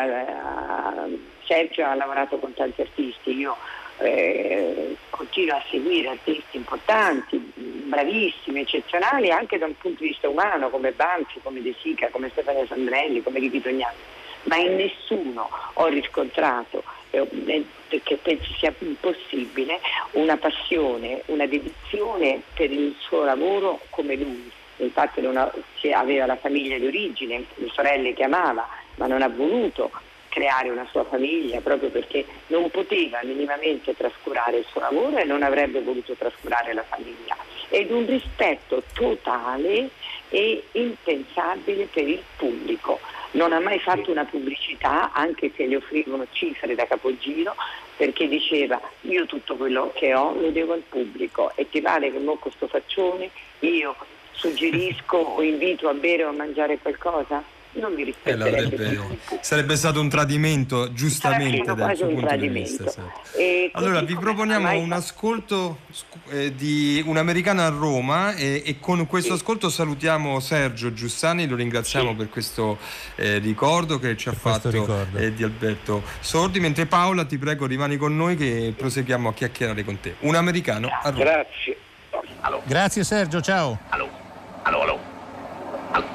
[1.44, 3.56] Sergio ha lavorato con tanti artisti, io
[4.02, 10.70] eh, continuo a seguire artisti importanti, bravissimi, eccezionali anche da un punto di vista umano
[10.70, 13.96] come Banfi, come De Sica, come Stefano Sandrelli, come Ricky Tognani,
[14.44, 19.80] ma in nessuno ho riscontrato eh, perché penso sia impossibile
[20.12, 24.50] una passione, una dedizione per il suo lavoro come lui.
[24.76, 25.20] Infatti
[25.92, 29.90] aveva la famiglia di origine, le sorelle che amava, ma non ha voluto
[30.32, 35.42] creare una sua famiglia proprio perché non poteva minimamente trascurare il suo lavoro e non
[35.42, 37.36] avrebbe voluto trascurare la famiglia.
[37.68, 39.90] Ed un rispetto totale
[40.30, 42.98] e impensabile per il pubblico.
[43.32, 47.54] Non ha mai fatto una pubblicità, anche se gli offrivano cifre da capogiro,
[47.96, 52.18] perché diceva io tutto quello che ho lo devo al pubblico e ti vale che
[52.18, 53.94] mo questo faccione io
[54.32, 57.51] suggerisco o invito a bere o a mangiare qualcosa?
[57.74, 62.92] Non mi rispetterebbe eh, sarebbe stato un tradimento giustamente dal suo punto di vista
[63.72, 65.78] allora vi proponiamo un ascolto
[66.30, 69.40] eh, di un americano a Roma e, e con questo sì.
[69.40, 72.16] ascolto salutiamo Sergio Giussani lo ringraziamo sì.
[72.16, 72.78] per questo
[73.16, 74.68] eh, ricordo che ci ha fatto
[75.14, 79.84] eh, di Alberto Sordi mentre Paola ti prego rimani con noi che proseguiamo a chiacchierare
[79.84, 80.16] con te.
[80.20, 81.22] Un americano a Roma.
[81.22, 81.76] Grazie.
[82.64, 83.78] Grazie Sergio ciao.
[83.88, 84.08] Allo.
[84.62, 84.98] Allo allo,
[85.92, 86.06] allo.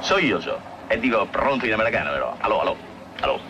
[0.00, 2.36] so io so e dico pronto in americano però.
[2.40, 2.76] Allo, allo,
[3.20, 3.40] allo.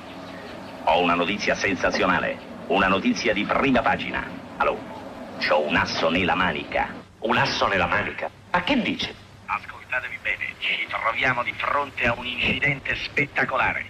[0.85, 2.37] Ho una notizia sensazionale.
[2.67, 4.23] Una notizia di prima pagina.
[4.59, 4.79] Allo.
[5.39, 6.89] C'ho un asso nella manica.
[7.21, 8.29] Un asso nella manica?
[8.51, 9.15] Ma che dice?
[9.47, 13.87] Ascoltatevi bene, ci troviamo di fronte a un incidente spettacolare.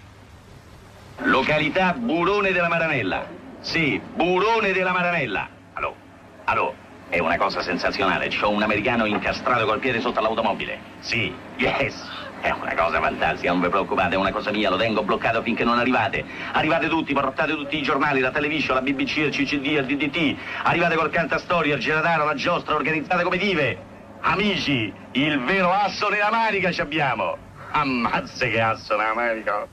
[1.22, 3.26] Località Burone della Maranella.
[3.58, 5.48] Sì, Burone della Maranella.
[5.72, 5.96] Allo,
[6.44, 6.74] allo,
[7.08, 8.28] è una cosa sensazionale.
[8.28, 10.78] C'ho un americano incastrato col piede sotto l'automobile.
[11.00, 12.28] Sì, yes.
[12.40, 15.62] È una cosa fantastica, non vi preoccupate, è una cosa mia, lo tengo bloccato finché
[15.62, 16.24] non arrivate.
[16.52, 20.36] Arrivate tutti, portate tutti i giornali, la television, la BBC, il CCD, il DDT.
[20.62, 23.78] Arrivate col cantastoria, il gerataro, la giostra, organizzate come dive.
[24.20, 27.36] Amici, il vero asso nella manica ci abbiamo.
[27.72, 29.66] Ammazze che asso nella manica.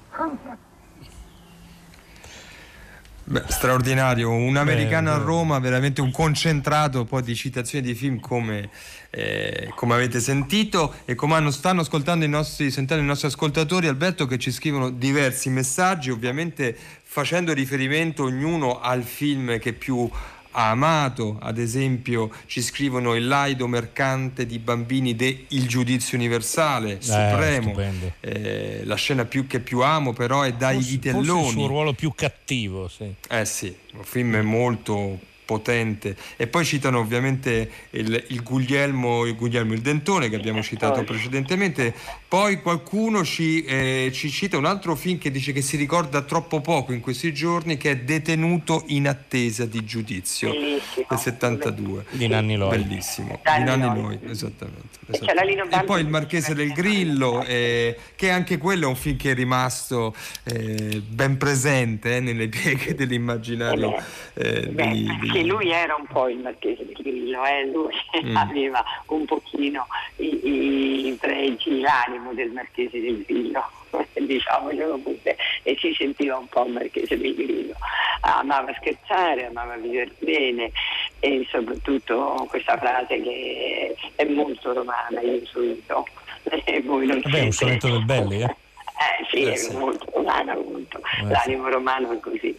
[3.30, 8.70] Beh, straordinario, un americano a Roma, veramente un concentrato poi di citazioni di film come,
[9.18, 13.88] eh, come avete sentito e come hanno, stanno ascoltando i nostri, sentendo i nostri ascoltatori,
[13.88, 20.08] Alberto, che ci scrivono diversi messaggi, ovviamente facendo riferimento ognuno al film che più
[20.52, 26.98] ha amato, ad esempio ci scrivono il laido mercante di bambini de Il giudizio universale,
[26.98, 27.76] eh, supremo,
[28.20, 31.26] eh, la scena più che più amo però è dai forse, vitelloni.
[31.26, 33.12] Forse il suo ruolo più cattivo, sì.
[33.30, 36.16] Eh sì, un film molto potente.
[36.36, 41.94] E poi citano ovviamente il, il, Guglielmo, il Guglielmo il Dentone che abbiamo citato precedentemente.
[42.28, 46.60] Poi qualcuno ci, eh, ci, cita un altro film che dice che si ricorda troppo
[46.60, 51.06] poco in questi giorni, che è Detenuto in attesa di giudizio Bellissimo.
[51.08, 52.06] del 72.
[52.12, 52.78] Di Nanni Loi.
[52.78, 53.40] Bellissimo.
[53.46, 54.20] Nanni di Nanni Loi.
[54.22, 54.96] Loi, esattamente.
[55.10, 59.32] E poi Il che Marchese del Grillo, eh, che anche quello è un film che
[59.32, 63.96] è rimasto eh, ben presente eh, nelle pieghe dell'immaginario.
[64.34, 67.66] eh, Beh, degli- sì, lui era un po' il marchese del Grillo, eh?
[67.66, 68.36] lui Mm.
[68.38, 69.86] aveva un pochino
[70.18, 73.64] i, i pregi, l'animo del marchese del Grillo,
[74.14, 77.74] diciamocelo pure, e si sentiva un po' il marchese del Grillo.
[78.22, 80.72] Amava scherzare, amava vivere bene
[81.20, 86.06] e soprattutto questa frase che è molto romana, io intuito.
[86.64, 88.46] E voi non Vabbè, un sonetto del Belli, eh?
[88.46, 89.76] Eh sì, Eh, è sì.
[89.76, 90.98] molto romana, molto.
[91.00, 91.28] Eh, sì.
[91.28, 92.58] l'animo romano è così.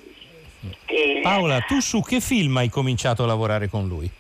[1.23, 4.11] Paola, tu su che film hai cominciato a lavorare con lui?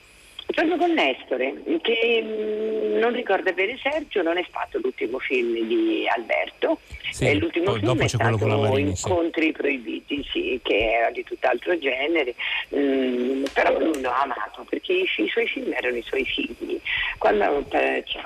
[0.46, 6.07] Proprio con Nestore, che mh, non ricorda bene Sergio, non è stato l'ultimo film di
[6.09, 6.81] Alberto,
[7.18, 9.09] Sì, è l'ultimo poi film dopo è c'è quello stato Marini, sì.
[9.09, 12.35] Incontri proibiti, sì, che era di tutt'altro genere,
[12.68, 16.81] mh, però lui l'ha amato perché i, i suoi film erano i suoi figli.
[17.18, 18.22] Quando eh, cioè,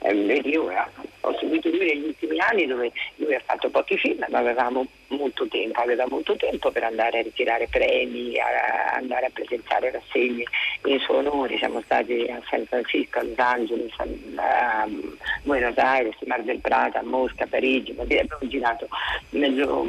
[0.00, 0.76] ehm, io eh,
[1.20, 5.46] ho seguito lui negli ultimi anni dove lui ha fatto pochi film, ma avevamo molto
[5.46, 10.44] tempo, aveva molto tempo per andare a ritirare premi, a, andare a presentare rassegne
[10.84, 11.56] in suo onore.
[11.58, 14.88] Siamo stati a San Francisco, a Los Angeles, a, a
[15.42, 18.88] Buenos Aires, Mar del Plata, a Mosca, a Parigi, abbiamo girato
[19.30, 19.86] mezzo,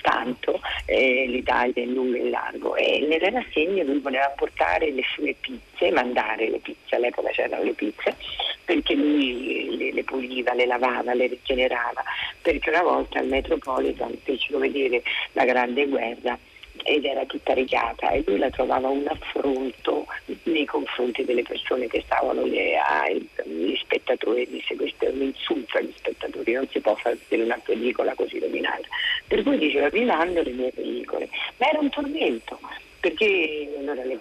[0.00, 5.02] tanto eh, l'Italia in lungo e in largo e nelle rassegne lui voleva portare le
[5.14, 8.16] sue pizze, mandare le pizze, all'epoca c'erano le pizze,
[8.64, 12.02] perché lui le, le puliva, le lavava, le rigenerava,
[12.42, 16.38] perché una volta al Metropolitan fecero vedere la Grande Guerra
[16.88, 20.06] ed era tutta rigata e lui la trovava un affronto
[20.44, 25.76] nei confronti delle persone che stavano lì, ai- gli spettatori, disse questo è un insulto
[25.76, 28.86] agli spettatori, non si può fare una pellicola così rovinata.
[29.26, 32.58] Per cui diceva vi mando le mie pellicole, ma era un tormento
[33.00, 34.18] perché allora le,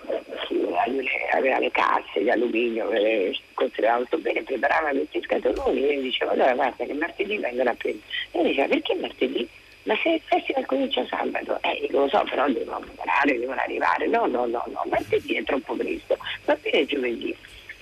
[0.88, 6.02] le- aveva le casse di alluminio, eh, conservava tutto bene, preparava questi scatoloni e io
[6.02, 8.06] dicevo allora guarda che martedì vengono a prendere.
[8.32, 9.48] E diceva perché martedì?
[9.88, 14.06] Ma se il festival comincia sabato, eh, lo so, però devono preparare, devono arrivare.
[14.08, 17.34] No, no, no, no, martedì è troppo presto, va bene giovedì.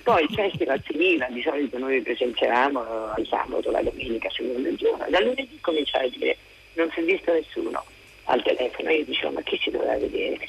[0.04, 5.04] Poi il festival finiva, di solito noi presenziavamo il sabato, la domenica, secondo giorno.
[5.08, 6.36] Da lunedì cominciava a dire
[6.74, 7.84] non si è visto nessuno
[8.26, 8.90] al telefono.
[8.90, 10.48] Io dicevo ma chi si doveva vedere?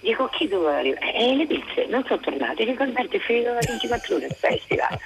[0.00, 1.14] Dico chi doveva arrivare?
[1.14, 4.98] Eh, le pizze non sono tornate, dico Alberto è finito la 24 ore il festival.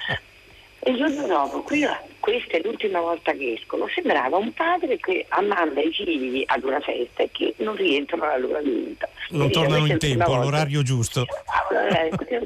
[0.79, 1.85] E il giorno dopo, qui,
[2.21, 6.79] questa è l'ultima volta che escono, sembrava un padre che manda i figli ad una
[6.79, 9.09] festa e che non rientrano all'ora adulta.
[9.29, 11.25] Non E tornano in tempo, all'orario giusto.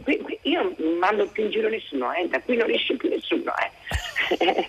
[0.03, 3.09] Qui- qui- io non mando più in giro nessuno, eh, da qui non esce più
[3.09, 3.53] nessuno.
[3.57, 4.65] Eh.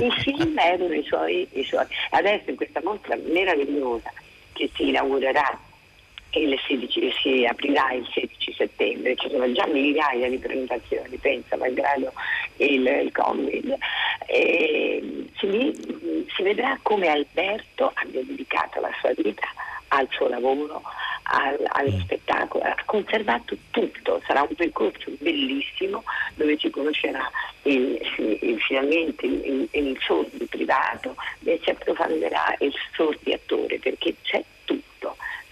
[0.02, 1.84] I film erano i suoi, i suoi.
[2.10, 4.10] Adesso in questa mostra meravigliosa
[4.52, 5.58] che si inaugurerà
[6.32, 12.12] il 16, si aprirà il 16 settembre, ci sono già migliaia di presentazioni, pensa, malgrado
[12.58, 13.74] il, il Covid,
[14.26, 19.46] e si, si vedrà come Alberto abbia dedicato la sua vita
[19.88, 20.82] al suo lavoro,
[21.28, 26.02] al- allo spettacolo, ha conservato tutto, sarà un percorso bellissimo
[26.34, 27.30] dove si conoscerà
[27.62, 27.98] il-
[28.40, 31.14] il- finalmente il, il, il sordo privato
[31.44, 34.42] e si approfondirà il sordi attore perché c'è.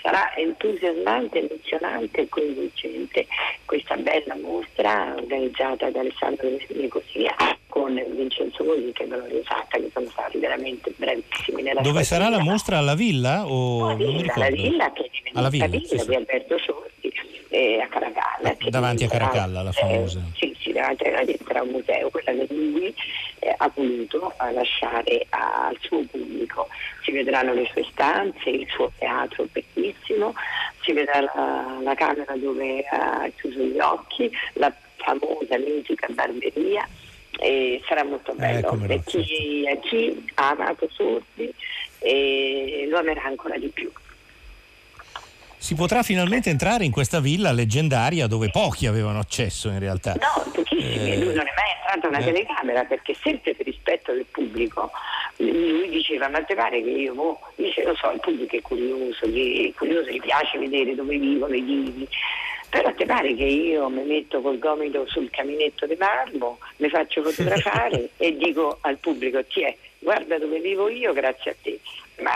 [0.04, 3.26] Sarà entusiasmante, emozionante e coinvolgente
[3.64, 7.34] questa bella mostra organizzata da Alessandro Nicosia
[7.68, 12.36] con Vincenzo Molica e Gloria Sacca che sono stati veramente bravissimi nella Dove sarà la
[12.36, 12.50] vita.
[12.50, 12.76] mostra?
[12.78, 13.46] Alla villa?
[13.46, 14.40] O mi Villa, ricordo.
[14.40, 16.06] la villa che è Alla villa, villa sì, sì.
[16.06, 17.12] di Alberto Sordi
[17.54, 18.56] eh, a Caracalla.
[18.56, 20.18] che Davanti a Caracalla, la famosa.
[20.18, 22.92] eh, sì, sì, davanti a un museo, quella che lui
[23.38, 26.68] eh, ha voluto eh, lasciare al suo pubblico.
[27.04, 30.34] Si vedranno le sue stanze, il suo teatro bellissimo,
[30.82, 36.88] si vedrà la, la camera dove ha chiuso gli occhi, la famosa mitica barberia.
[37.38, 41.52] E sarà molto bello come no, chi, a chi ha amato Sordi
[41.98, 43.90] eh, lo amerà ancora di più.
[45.64, 50.12] Si potrà finalmente entrare in questa villa leggendaria dove pochi avevano accesso in realtà.
[50.12, 52.24] No, pochissimi, Eh, lui non è mai entrato una eh.
[52.24, 54.90] telecamera perché sempre per rispetto del pubblico
[55.38, 59.26] lui diceva ma te pare che io mo, dice lo so il pubblico è curioso,
[59.26, 62.06] gli, è curioso, gli piace vedere dove vivono i vivi
[62.68, 67.22] però te pare che io mi metto col gomito sul caminetto di marmo, mi faccio
[67.22, 71.80] fotografare e dico al pubblico ti è, guarda dove vivo io grazie a te
[72.20, 72.32] ma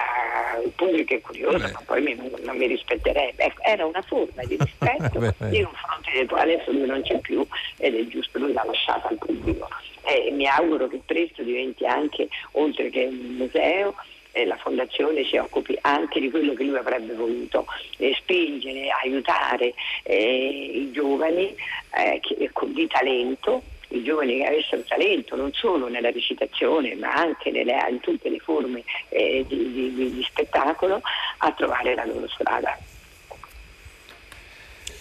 [0.64, 1.72] il pubblico è curioso, Beh.
[1.72, 3.44] ma poi mi, non mi rispetterebbe.
[3.44, 7.46] Ecco, era una forma di rispetto nei confronti del quale adesso lui non c'è più
[7.76, 9.68] ed è giusto, lui l'ha lasciata al pubblico.
[10.02, 13.94] E mi auguro che presto diventi anche, oltre che un museo,
[14.32, 17.66] eh, la fondazione si occupi anche di quello che lui avrebbe voluto
[17.98, 21.54] eh, spingere, aiutare eh, i giovani
[21.94, 27.50] eh, che, di talento i giovani che avessero talento non solo nella recitazione ma anche
[27.50, 31.00] nelle, in tutte le forme eh, di, di, di spettacolo
[31.38, 32.78] a trovare la loro strada.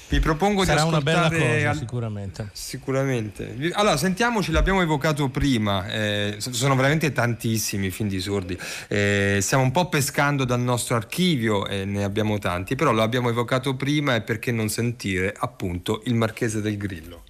[0.09, 1.75] Vi propongo Sarà di ascoltare una bella cosa, al...
[1.75, 2.49] sicuramente.
[2.53, 3.71] Sicuramente.
[3.73, 8.57] Allora, sentiamoci, l'abbiamo evocato prima, eh, sono veramente tantissimi film di sordi.
[8.88, 13.27] Eh, stiamo un po' pescando dal nostro archivio e ne abbiamo tanti, però lo abbiamo
[13.29, 17.23] evocato prima e perché non sentire appunto il Marchese del Grillo.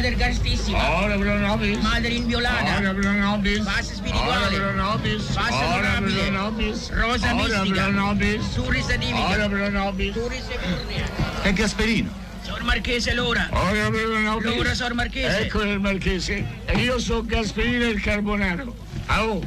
[0.00, 1.02] Madre castissima.
[1.02, 1.78] Ora pro nobis.
[1.82, 2.78] Madre inviolata.
[2.78, 3.58] Ora pro nobis.
[3.58, 4.56] Pace spirituale.
[4.56, 5.22] Ora pro nobis.
[5.24, 6.90] Pace Ora pro nobis.
[6.90, 7.82] Rosa Ora mistica.
[7.82, 8.42] pro nobis.
[8.50, 9.28] Surisa divica.
[9.28, 10.14] Ora pro nobis.
[10.14, 11.04] Turis Eburnia.
[11.42, 12.10] È Gasperino.
[12.40, 13.46] Sor Marchese Lora.
[13.50, 14.56] Ora pro nobis.
[14.56, 15.38] Lora, Sor Marchese.
[15.40, 16.46] Ecco il Marchese.
[16.64, 18.74] E io sono Gasperino il Carbonaro.
[19.04, 19.42] Ah, oh.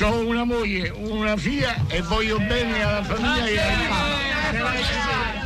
[0.00, 3.76] Ho una moglie, una figlia e voglio bene alla famiglia e al.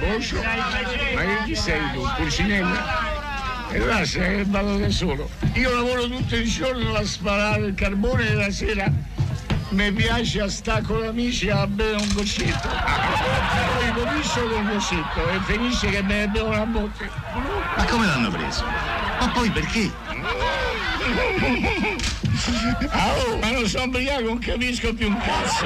[0.01, 2.03] Boscio, ma chi sei tu?
[2.17, 3.12] Pulcinella?
[3.73, 5.31] E lascia che vado da solo.
[5.55, 8.93] Io lavoro tutto il giorno a sparare il carbone e la sera
[9.71, 12.69] mi piace a stare con gli amici a bere un goccetto.
[12.69, 17.11] Poi comincio con un goccetto e finisce che me ne bevo una botte.
[17.77, 18.63] Ma come l'hanno preso?
[18.63, 19.91] Ma poi perché?
[22.91, 25.65] Ah, oh, ma non sono ubriaco, non capisco più un cazzo.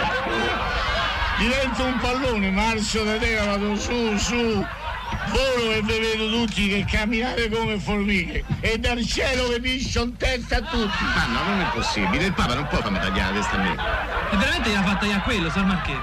[1.38, 4.64] Divento un pallone, marcio da te, vado su, su.
[5.28, 10.16] Volo e vi vedo tutti che camminate come formiche e dal cielo vi piscio in
[10.16, 11.04] testa a tutti.
[11.04, 13.76] Ma no, non è possibile, il Papa non può farmi tagliare la testa a me.
[14.30, 15.98] E veramente gliela fatta io a quello, Sor Marchese.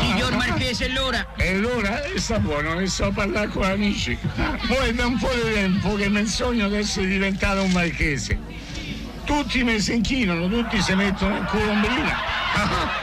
[0.00, 1.26] Signor Marchese Lora.
[1.36, 4.18] E allora e sta buono, e so parlare con amici.
[4.66, 8.38] Poi da un po' di tempo che mi sogno di essere diventato un marchese.
[9.24, 12.16] Tutti mi si inchinano, tutti si mettono in colombrina.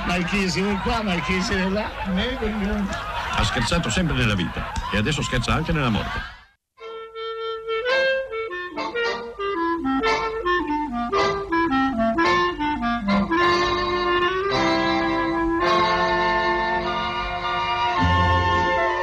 [0.08, 3.14] Marchese di qua, marchese di là, me.
[3.38, 6.34] Ha scherzato sempre nella vita e adesso scherza anche nella morte.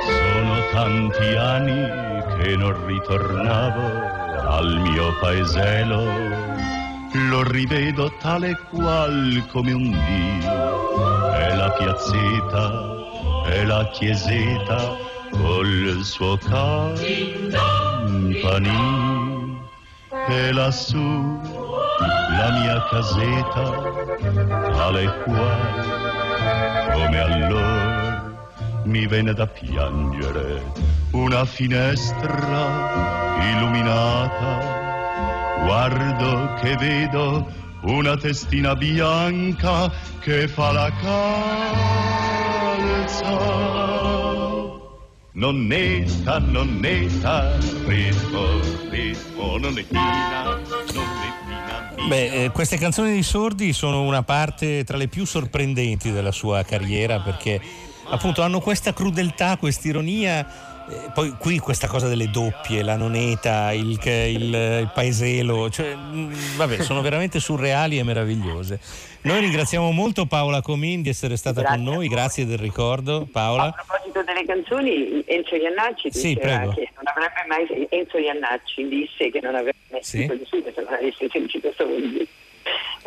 [0.06, 6.04] Sono tanti anni che non ritornavo al mio paesello,
[7.28, 13.01] lo rivedo tale qual come un dio, e la piazzetta
[13.52, 14.96] e la chiesetta
[15.30, 17.10] col suo campanile
[20.28, 21.40] e lassù
[22.38, 23.64] la mia casetta
[24.72, 25.92] tale e qual
[26.92, 28.32] come allora
[28.84, 30.62] mi venne da piangere
[31.12, 34.80] una finestra illuminata.
[35.64, 37.46] Guardo che vedo
[37.82, 39.90] una testina bianca
[40.20, 40.90] che fa la
[43.02, 44.80] calza
[45.32, 54.84] nonnetta nonnetta ritmo ritmo nonnettina nonnettina Beh, eh, queste canzoni di Sordi sono una parte
[54.84, 57.60] tra le più sorprendenti della sua carriera perché
[58.08, 60.71] appunto hanno questa crudeltà, quest'ironia.
[60.88, 66.32] Eh, poi qui questa cosa delle doppie, la noneta, il, il- il paeselo, cioè, mm,
[66.56, 68.80] vabbè, sono veramente surreali e meravigliose.
[69.22, 73.26] Noi ringraziamo molto Paola Comin di essere stata Grazie con noi, grazie del ricordo.
[73.30, 73.64] Paola.
[73.66, 76.72] A proposito delle canzoni, Enzo Iannacci Sì, diceva prego.
[76.72, 80.26] che non avrebbe mai Enzo Iannacci disse che non avrebbe mai Sì?
[80.26, 82.26] nessuno se non avesse sentito Sordi.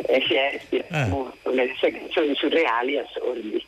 [0.08, 1.06] Eh, si è ispirato Ah.
[1.06, 3.64] molto nelle sue canzoni surreali a Sordi.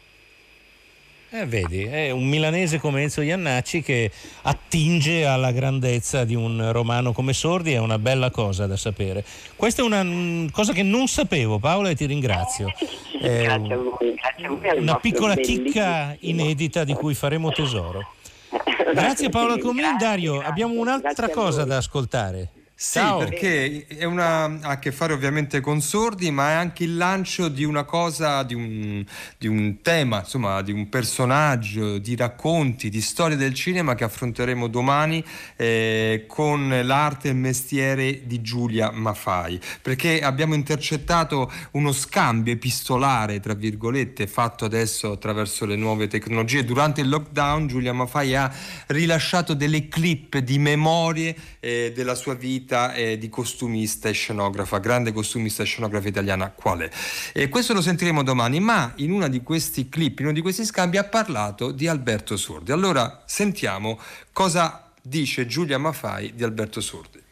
[1.31, 4.11] Eh, vedi, è un milanese come Enzo Iannacci che
[4.43, 9.23] attinge alla grandezza di un romano come Sordi, è una bella cosa da sapere.
[9.55, 12.73] Questa è una mm, cosa che non sapevo, Paola, e ti ringrazio.
[13.21, 14.79] È grazie a voi, grazie a voi.
[14.79, 18.13] una piccola chicca inedita di cui faremo tesoro.
[18.95, 22.58] Grazie Paola Comin, Dario, abbiamo un'altra cosa da ascoltare.
[22.81, 23.19] Sì, Ciao.
[23.19, 27.49] perché è una- ha a che fare ovviamente con sordi, ma è anche il lancio
[27.49, 29.05] di una cosa, di un,
[29.37, 34.69] di un tema, insomma, di un personaggio, di racconti, di storie del cinema che affronteremo
[34.69, 35.25] domani
[35.57, 39.59] eh, con l'arte e il mestiere di Giulia Mafai.
[39.83, 46.65] Perché abbiamo intercettato uno scambio epistolare, tra virgolette, fatto adesso attraverso le nuove tecnologie.
[46.65, 48.55] Durante il lockdown, Giulia Mafai ha
[48.87, 55.13] rilasciato delle clip di memorie eh, della sua vita eh, di costumista e scenografa, grande
[55.13, 56.91] costumista e scenografa italiana qual è.
[57.33, 60.65] E questo lo sentiremo domani, ma in uno di questi clip, in uno di questi
[60.65, 62.73] scambi ha parlato di Alberto Sordi.
[62.73, 63.99] Allora sentiamo
[64.33, 67.23] cosa dice Giulia Mafai di Alberto Sordi.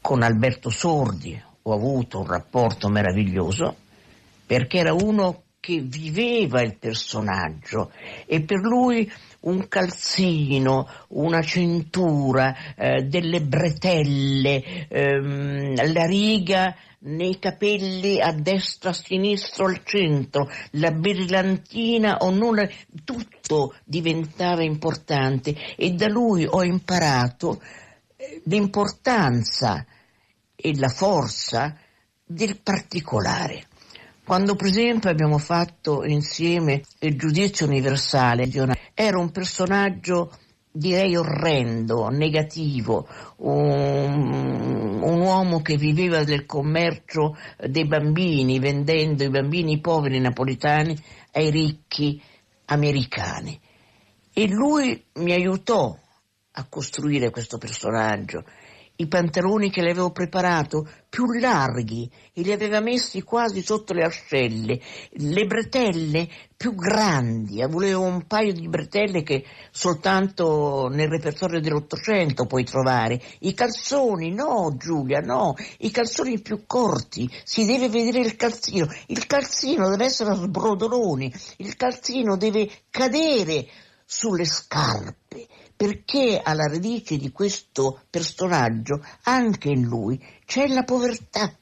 [0.00, 3.76] Con Alberto Sordi ho avuto un rapporto meraviglioso
[4.46, 7.90] perché era uno che viveva il personaggio
[8.26, 18.20] e per lui un calzino, una cintura, eh, delle bretelle, ehm, la riga nei capelli
[18.20, 22.68] a destra, a sinistra, al centro, la brillantina o non,
[23.04, 27.60] tutto diventava importante e da lui ho imparato
[28.16, 29.84] eh, l'importanza
[30.56, 31.76] e la forza
[32.24, 33.67] del particolare.
[34.28, 38.46] Quando per esempio abbiamo fatto insieme il giudizio universale,
[38.92, 40.30] era un personaggio
[40.70, 49.80] direi orrendo, negativo, un, un, uomo che viveva del commercio dei bambini, vendendo i bambini
[49.80, 50.94] poveri napoletani
[51.32, 52.20] ai ricchi
[52.66, 53.58] americani.
[54.34, 55.98] E lui mi aiutò
[56.52, 58.44] a costruire questo personaggio
[59.00, 64.02] i pantaloni che le avevo preparato più larghi e li aveva messi quasi sotto le
[64.02, 64.80] ascelle,
[65.10, 72.64] le bretelle più grandi, volevo un paio di bretelle che soltanto nel repertorio dell'Ottocento puoi
[72.64, 78.88] trovare, i calzoni, no Giulia, no, i calzoni più corti, si deve vedere il calzino,
[79.06, 83.64] il calzino deve essere a sbrodoloni, il calzino deve cadere
[84.04, 85.46] sulle scarpe
[85.78, 91.56] perché alla radice di questo personaggio, anche in lui, c'è la povertà.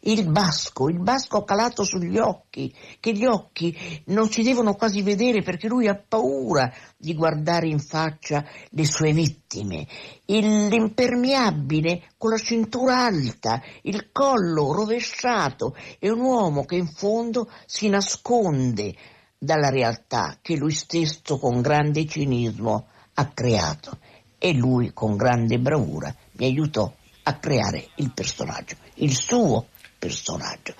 [0.00, 3.74] Il basco, il basco calato sugli occhi, che gli occhi
[4.08, 9.12] non si devono quasi vedere perché lui ha paura di guardare in faccia le sue
[9.14, 9.86] vittime.
[10.26, 17.88] L'impermeabile con la cintura alta, il collo rovesciato, è un uomo che in fondo si
[17.88, 18.94] nasconde
[19.38, 23.98] dalla realtà che lui stesso con grande cinismo ha creato
[24.38, 26.92] e lui con grande bravura mi aiutò
[27.24, 30.74] a creare il personaggio, il suo personaggio.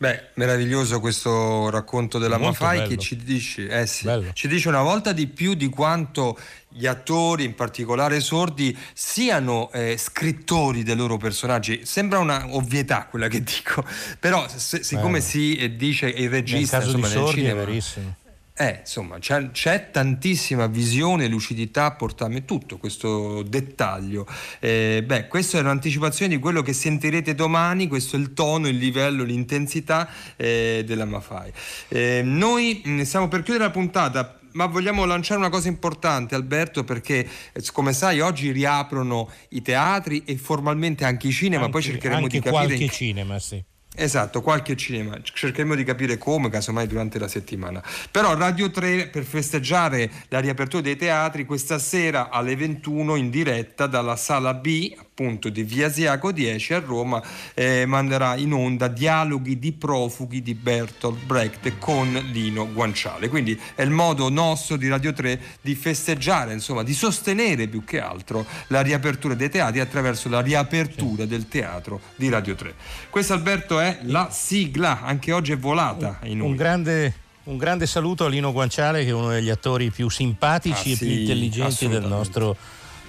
[0.00, 2.88] Beh, meraviglioso questo racconto della Molto Mafai bello.
[2.88, 6.38] che ci dice, eh sì, ci dice una volta di più di quanto
[6.70, 11.84] gli attori, in particolare sordi, siano eh, scrittori dei loro personaggi.
[11.84, 13.84] Sembra una ovvietà quella che dico,
[14.18, 17.64] però se, siccome si eh, dice il regista, nel caso insomma, di sordi cinema, è
[17.66, 18.14] verissimo.
[18.60, 24.26] Eh, insomma, c'è, c'è, tantissima visione, lucidità a portarmi tutto questo dettaglio.
[24.58, 28.76] Eh, beh, questa è un'anticipazione di quello che sentirete domani, questo è il tono, il
[28.76, 30.06] livello, l'intensità
[30.36, 31.50] eh, della Mafai.
[31.88, 36.84] Eh, noi mh, stiamo per chiudere la puntata, ma vogliamo lanciare una cosa importante Alberto
[36.84, 41.82] perché eh, come sai oggi riaprono i teatri e formalmente anche i cinema, anche, poi
[41.82, 42.50] cercheremo di capire...
[42.50, 42.90] qualche in...
[42.90, 43.64] cinema, sì.
[43.96, 47.82] Esatto, qualche cinema, cercheremo di capire come, casomai durante la settimana.
[48.10, 53.86] Però Radio 3 per festeggiare la riapertura dei teatri questa sera alle 21 in diretta
[53.86, 59.58] dalla sala B, appunto di Via Asiago 10 a Roma, eh, manderà in onda Dialoghi
[59.58, 63.28] di profughi di Bertolt Brecht con Lino Guanciale.
[63.28, 68.00] Quindi è il modo nostro di Radio 3 di festeggiare, insomma, di sostenere più che
[68.00, 72.74] altro la riapertura dei teatri attraverso la riapertura del teatro di Radio 3.
[73.10, 78.26] Questo Alberto è la sigla, anche oggi è volata in un grande un grande saluto
[78.26, 81.88] a Lino Guanciale che è uno degli attori più simpatici Ah, e più sì, intelligenti
[81.88, 82.56] del nostro,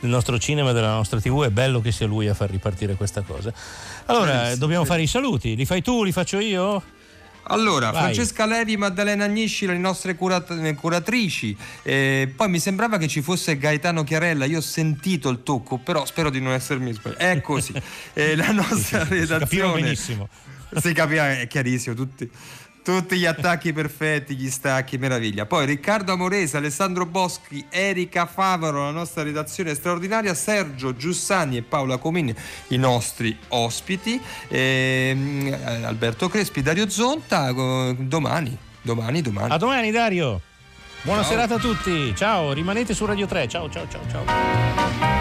[0.01, 1.43] del nostro cinema della nostra tv.
[1.45, 3.53] È bello che sia lui a far ripartire questa cosa.
[4.07, 4.89] Allora, Benissimo, dobbiamo sì.
[4.89, 5.55] fare i saluti.
[5.55, 6.83] Li fai tu, li faccio io?
[7.43, 8.01] Allora, Vai.
[8.03, 11.55] Francesca Levi, Maddalena Agnisci, le nostre curat- curatrici.
[11.81, 14.45] Eh, poi mi sembrava che ci fosse Gaetano Chiarella.
[14.45, 17.23] Io ho sentito il tocco, però spero di non essermi sbagliato.
[17.23, 17.73] È così.
[18.13, 19.81] Eh, la nostra Capivo redazione.
[19.81, 20.27] benissimo.
[20.75, 21.95] Si capiva, è chiarissimo.
[21.95, 22.29] Tutti,
[22.83, 25.45] tutti gli attacchi perfetti, gli stacchi, meraviglia.
[25.45, 31.97] Poi Riccardo Amorese, Alessandro Boschi, Erika Favaro, la nostra redazione straordinaria, Sergio Giussani e Paola
[31.97, 32.33] Comini,
[32.69, 39.53] i nostri ospiti, ehm, eh, Alberto Crespi, Dario Zonta, domani, domani, domani.
[39.53, 40.41] A domani, Dario.
[41.03, 41.31] Buona Ciao.
[41.31, 42.13] serata a tutti.
[42.15, 43.47] Ciao, rimanete su Radio 3.
[43.47, 45.20] Ciao, ciao, ciao, ciao.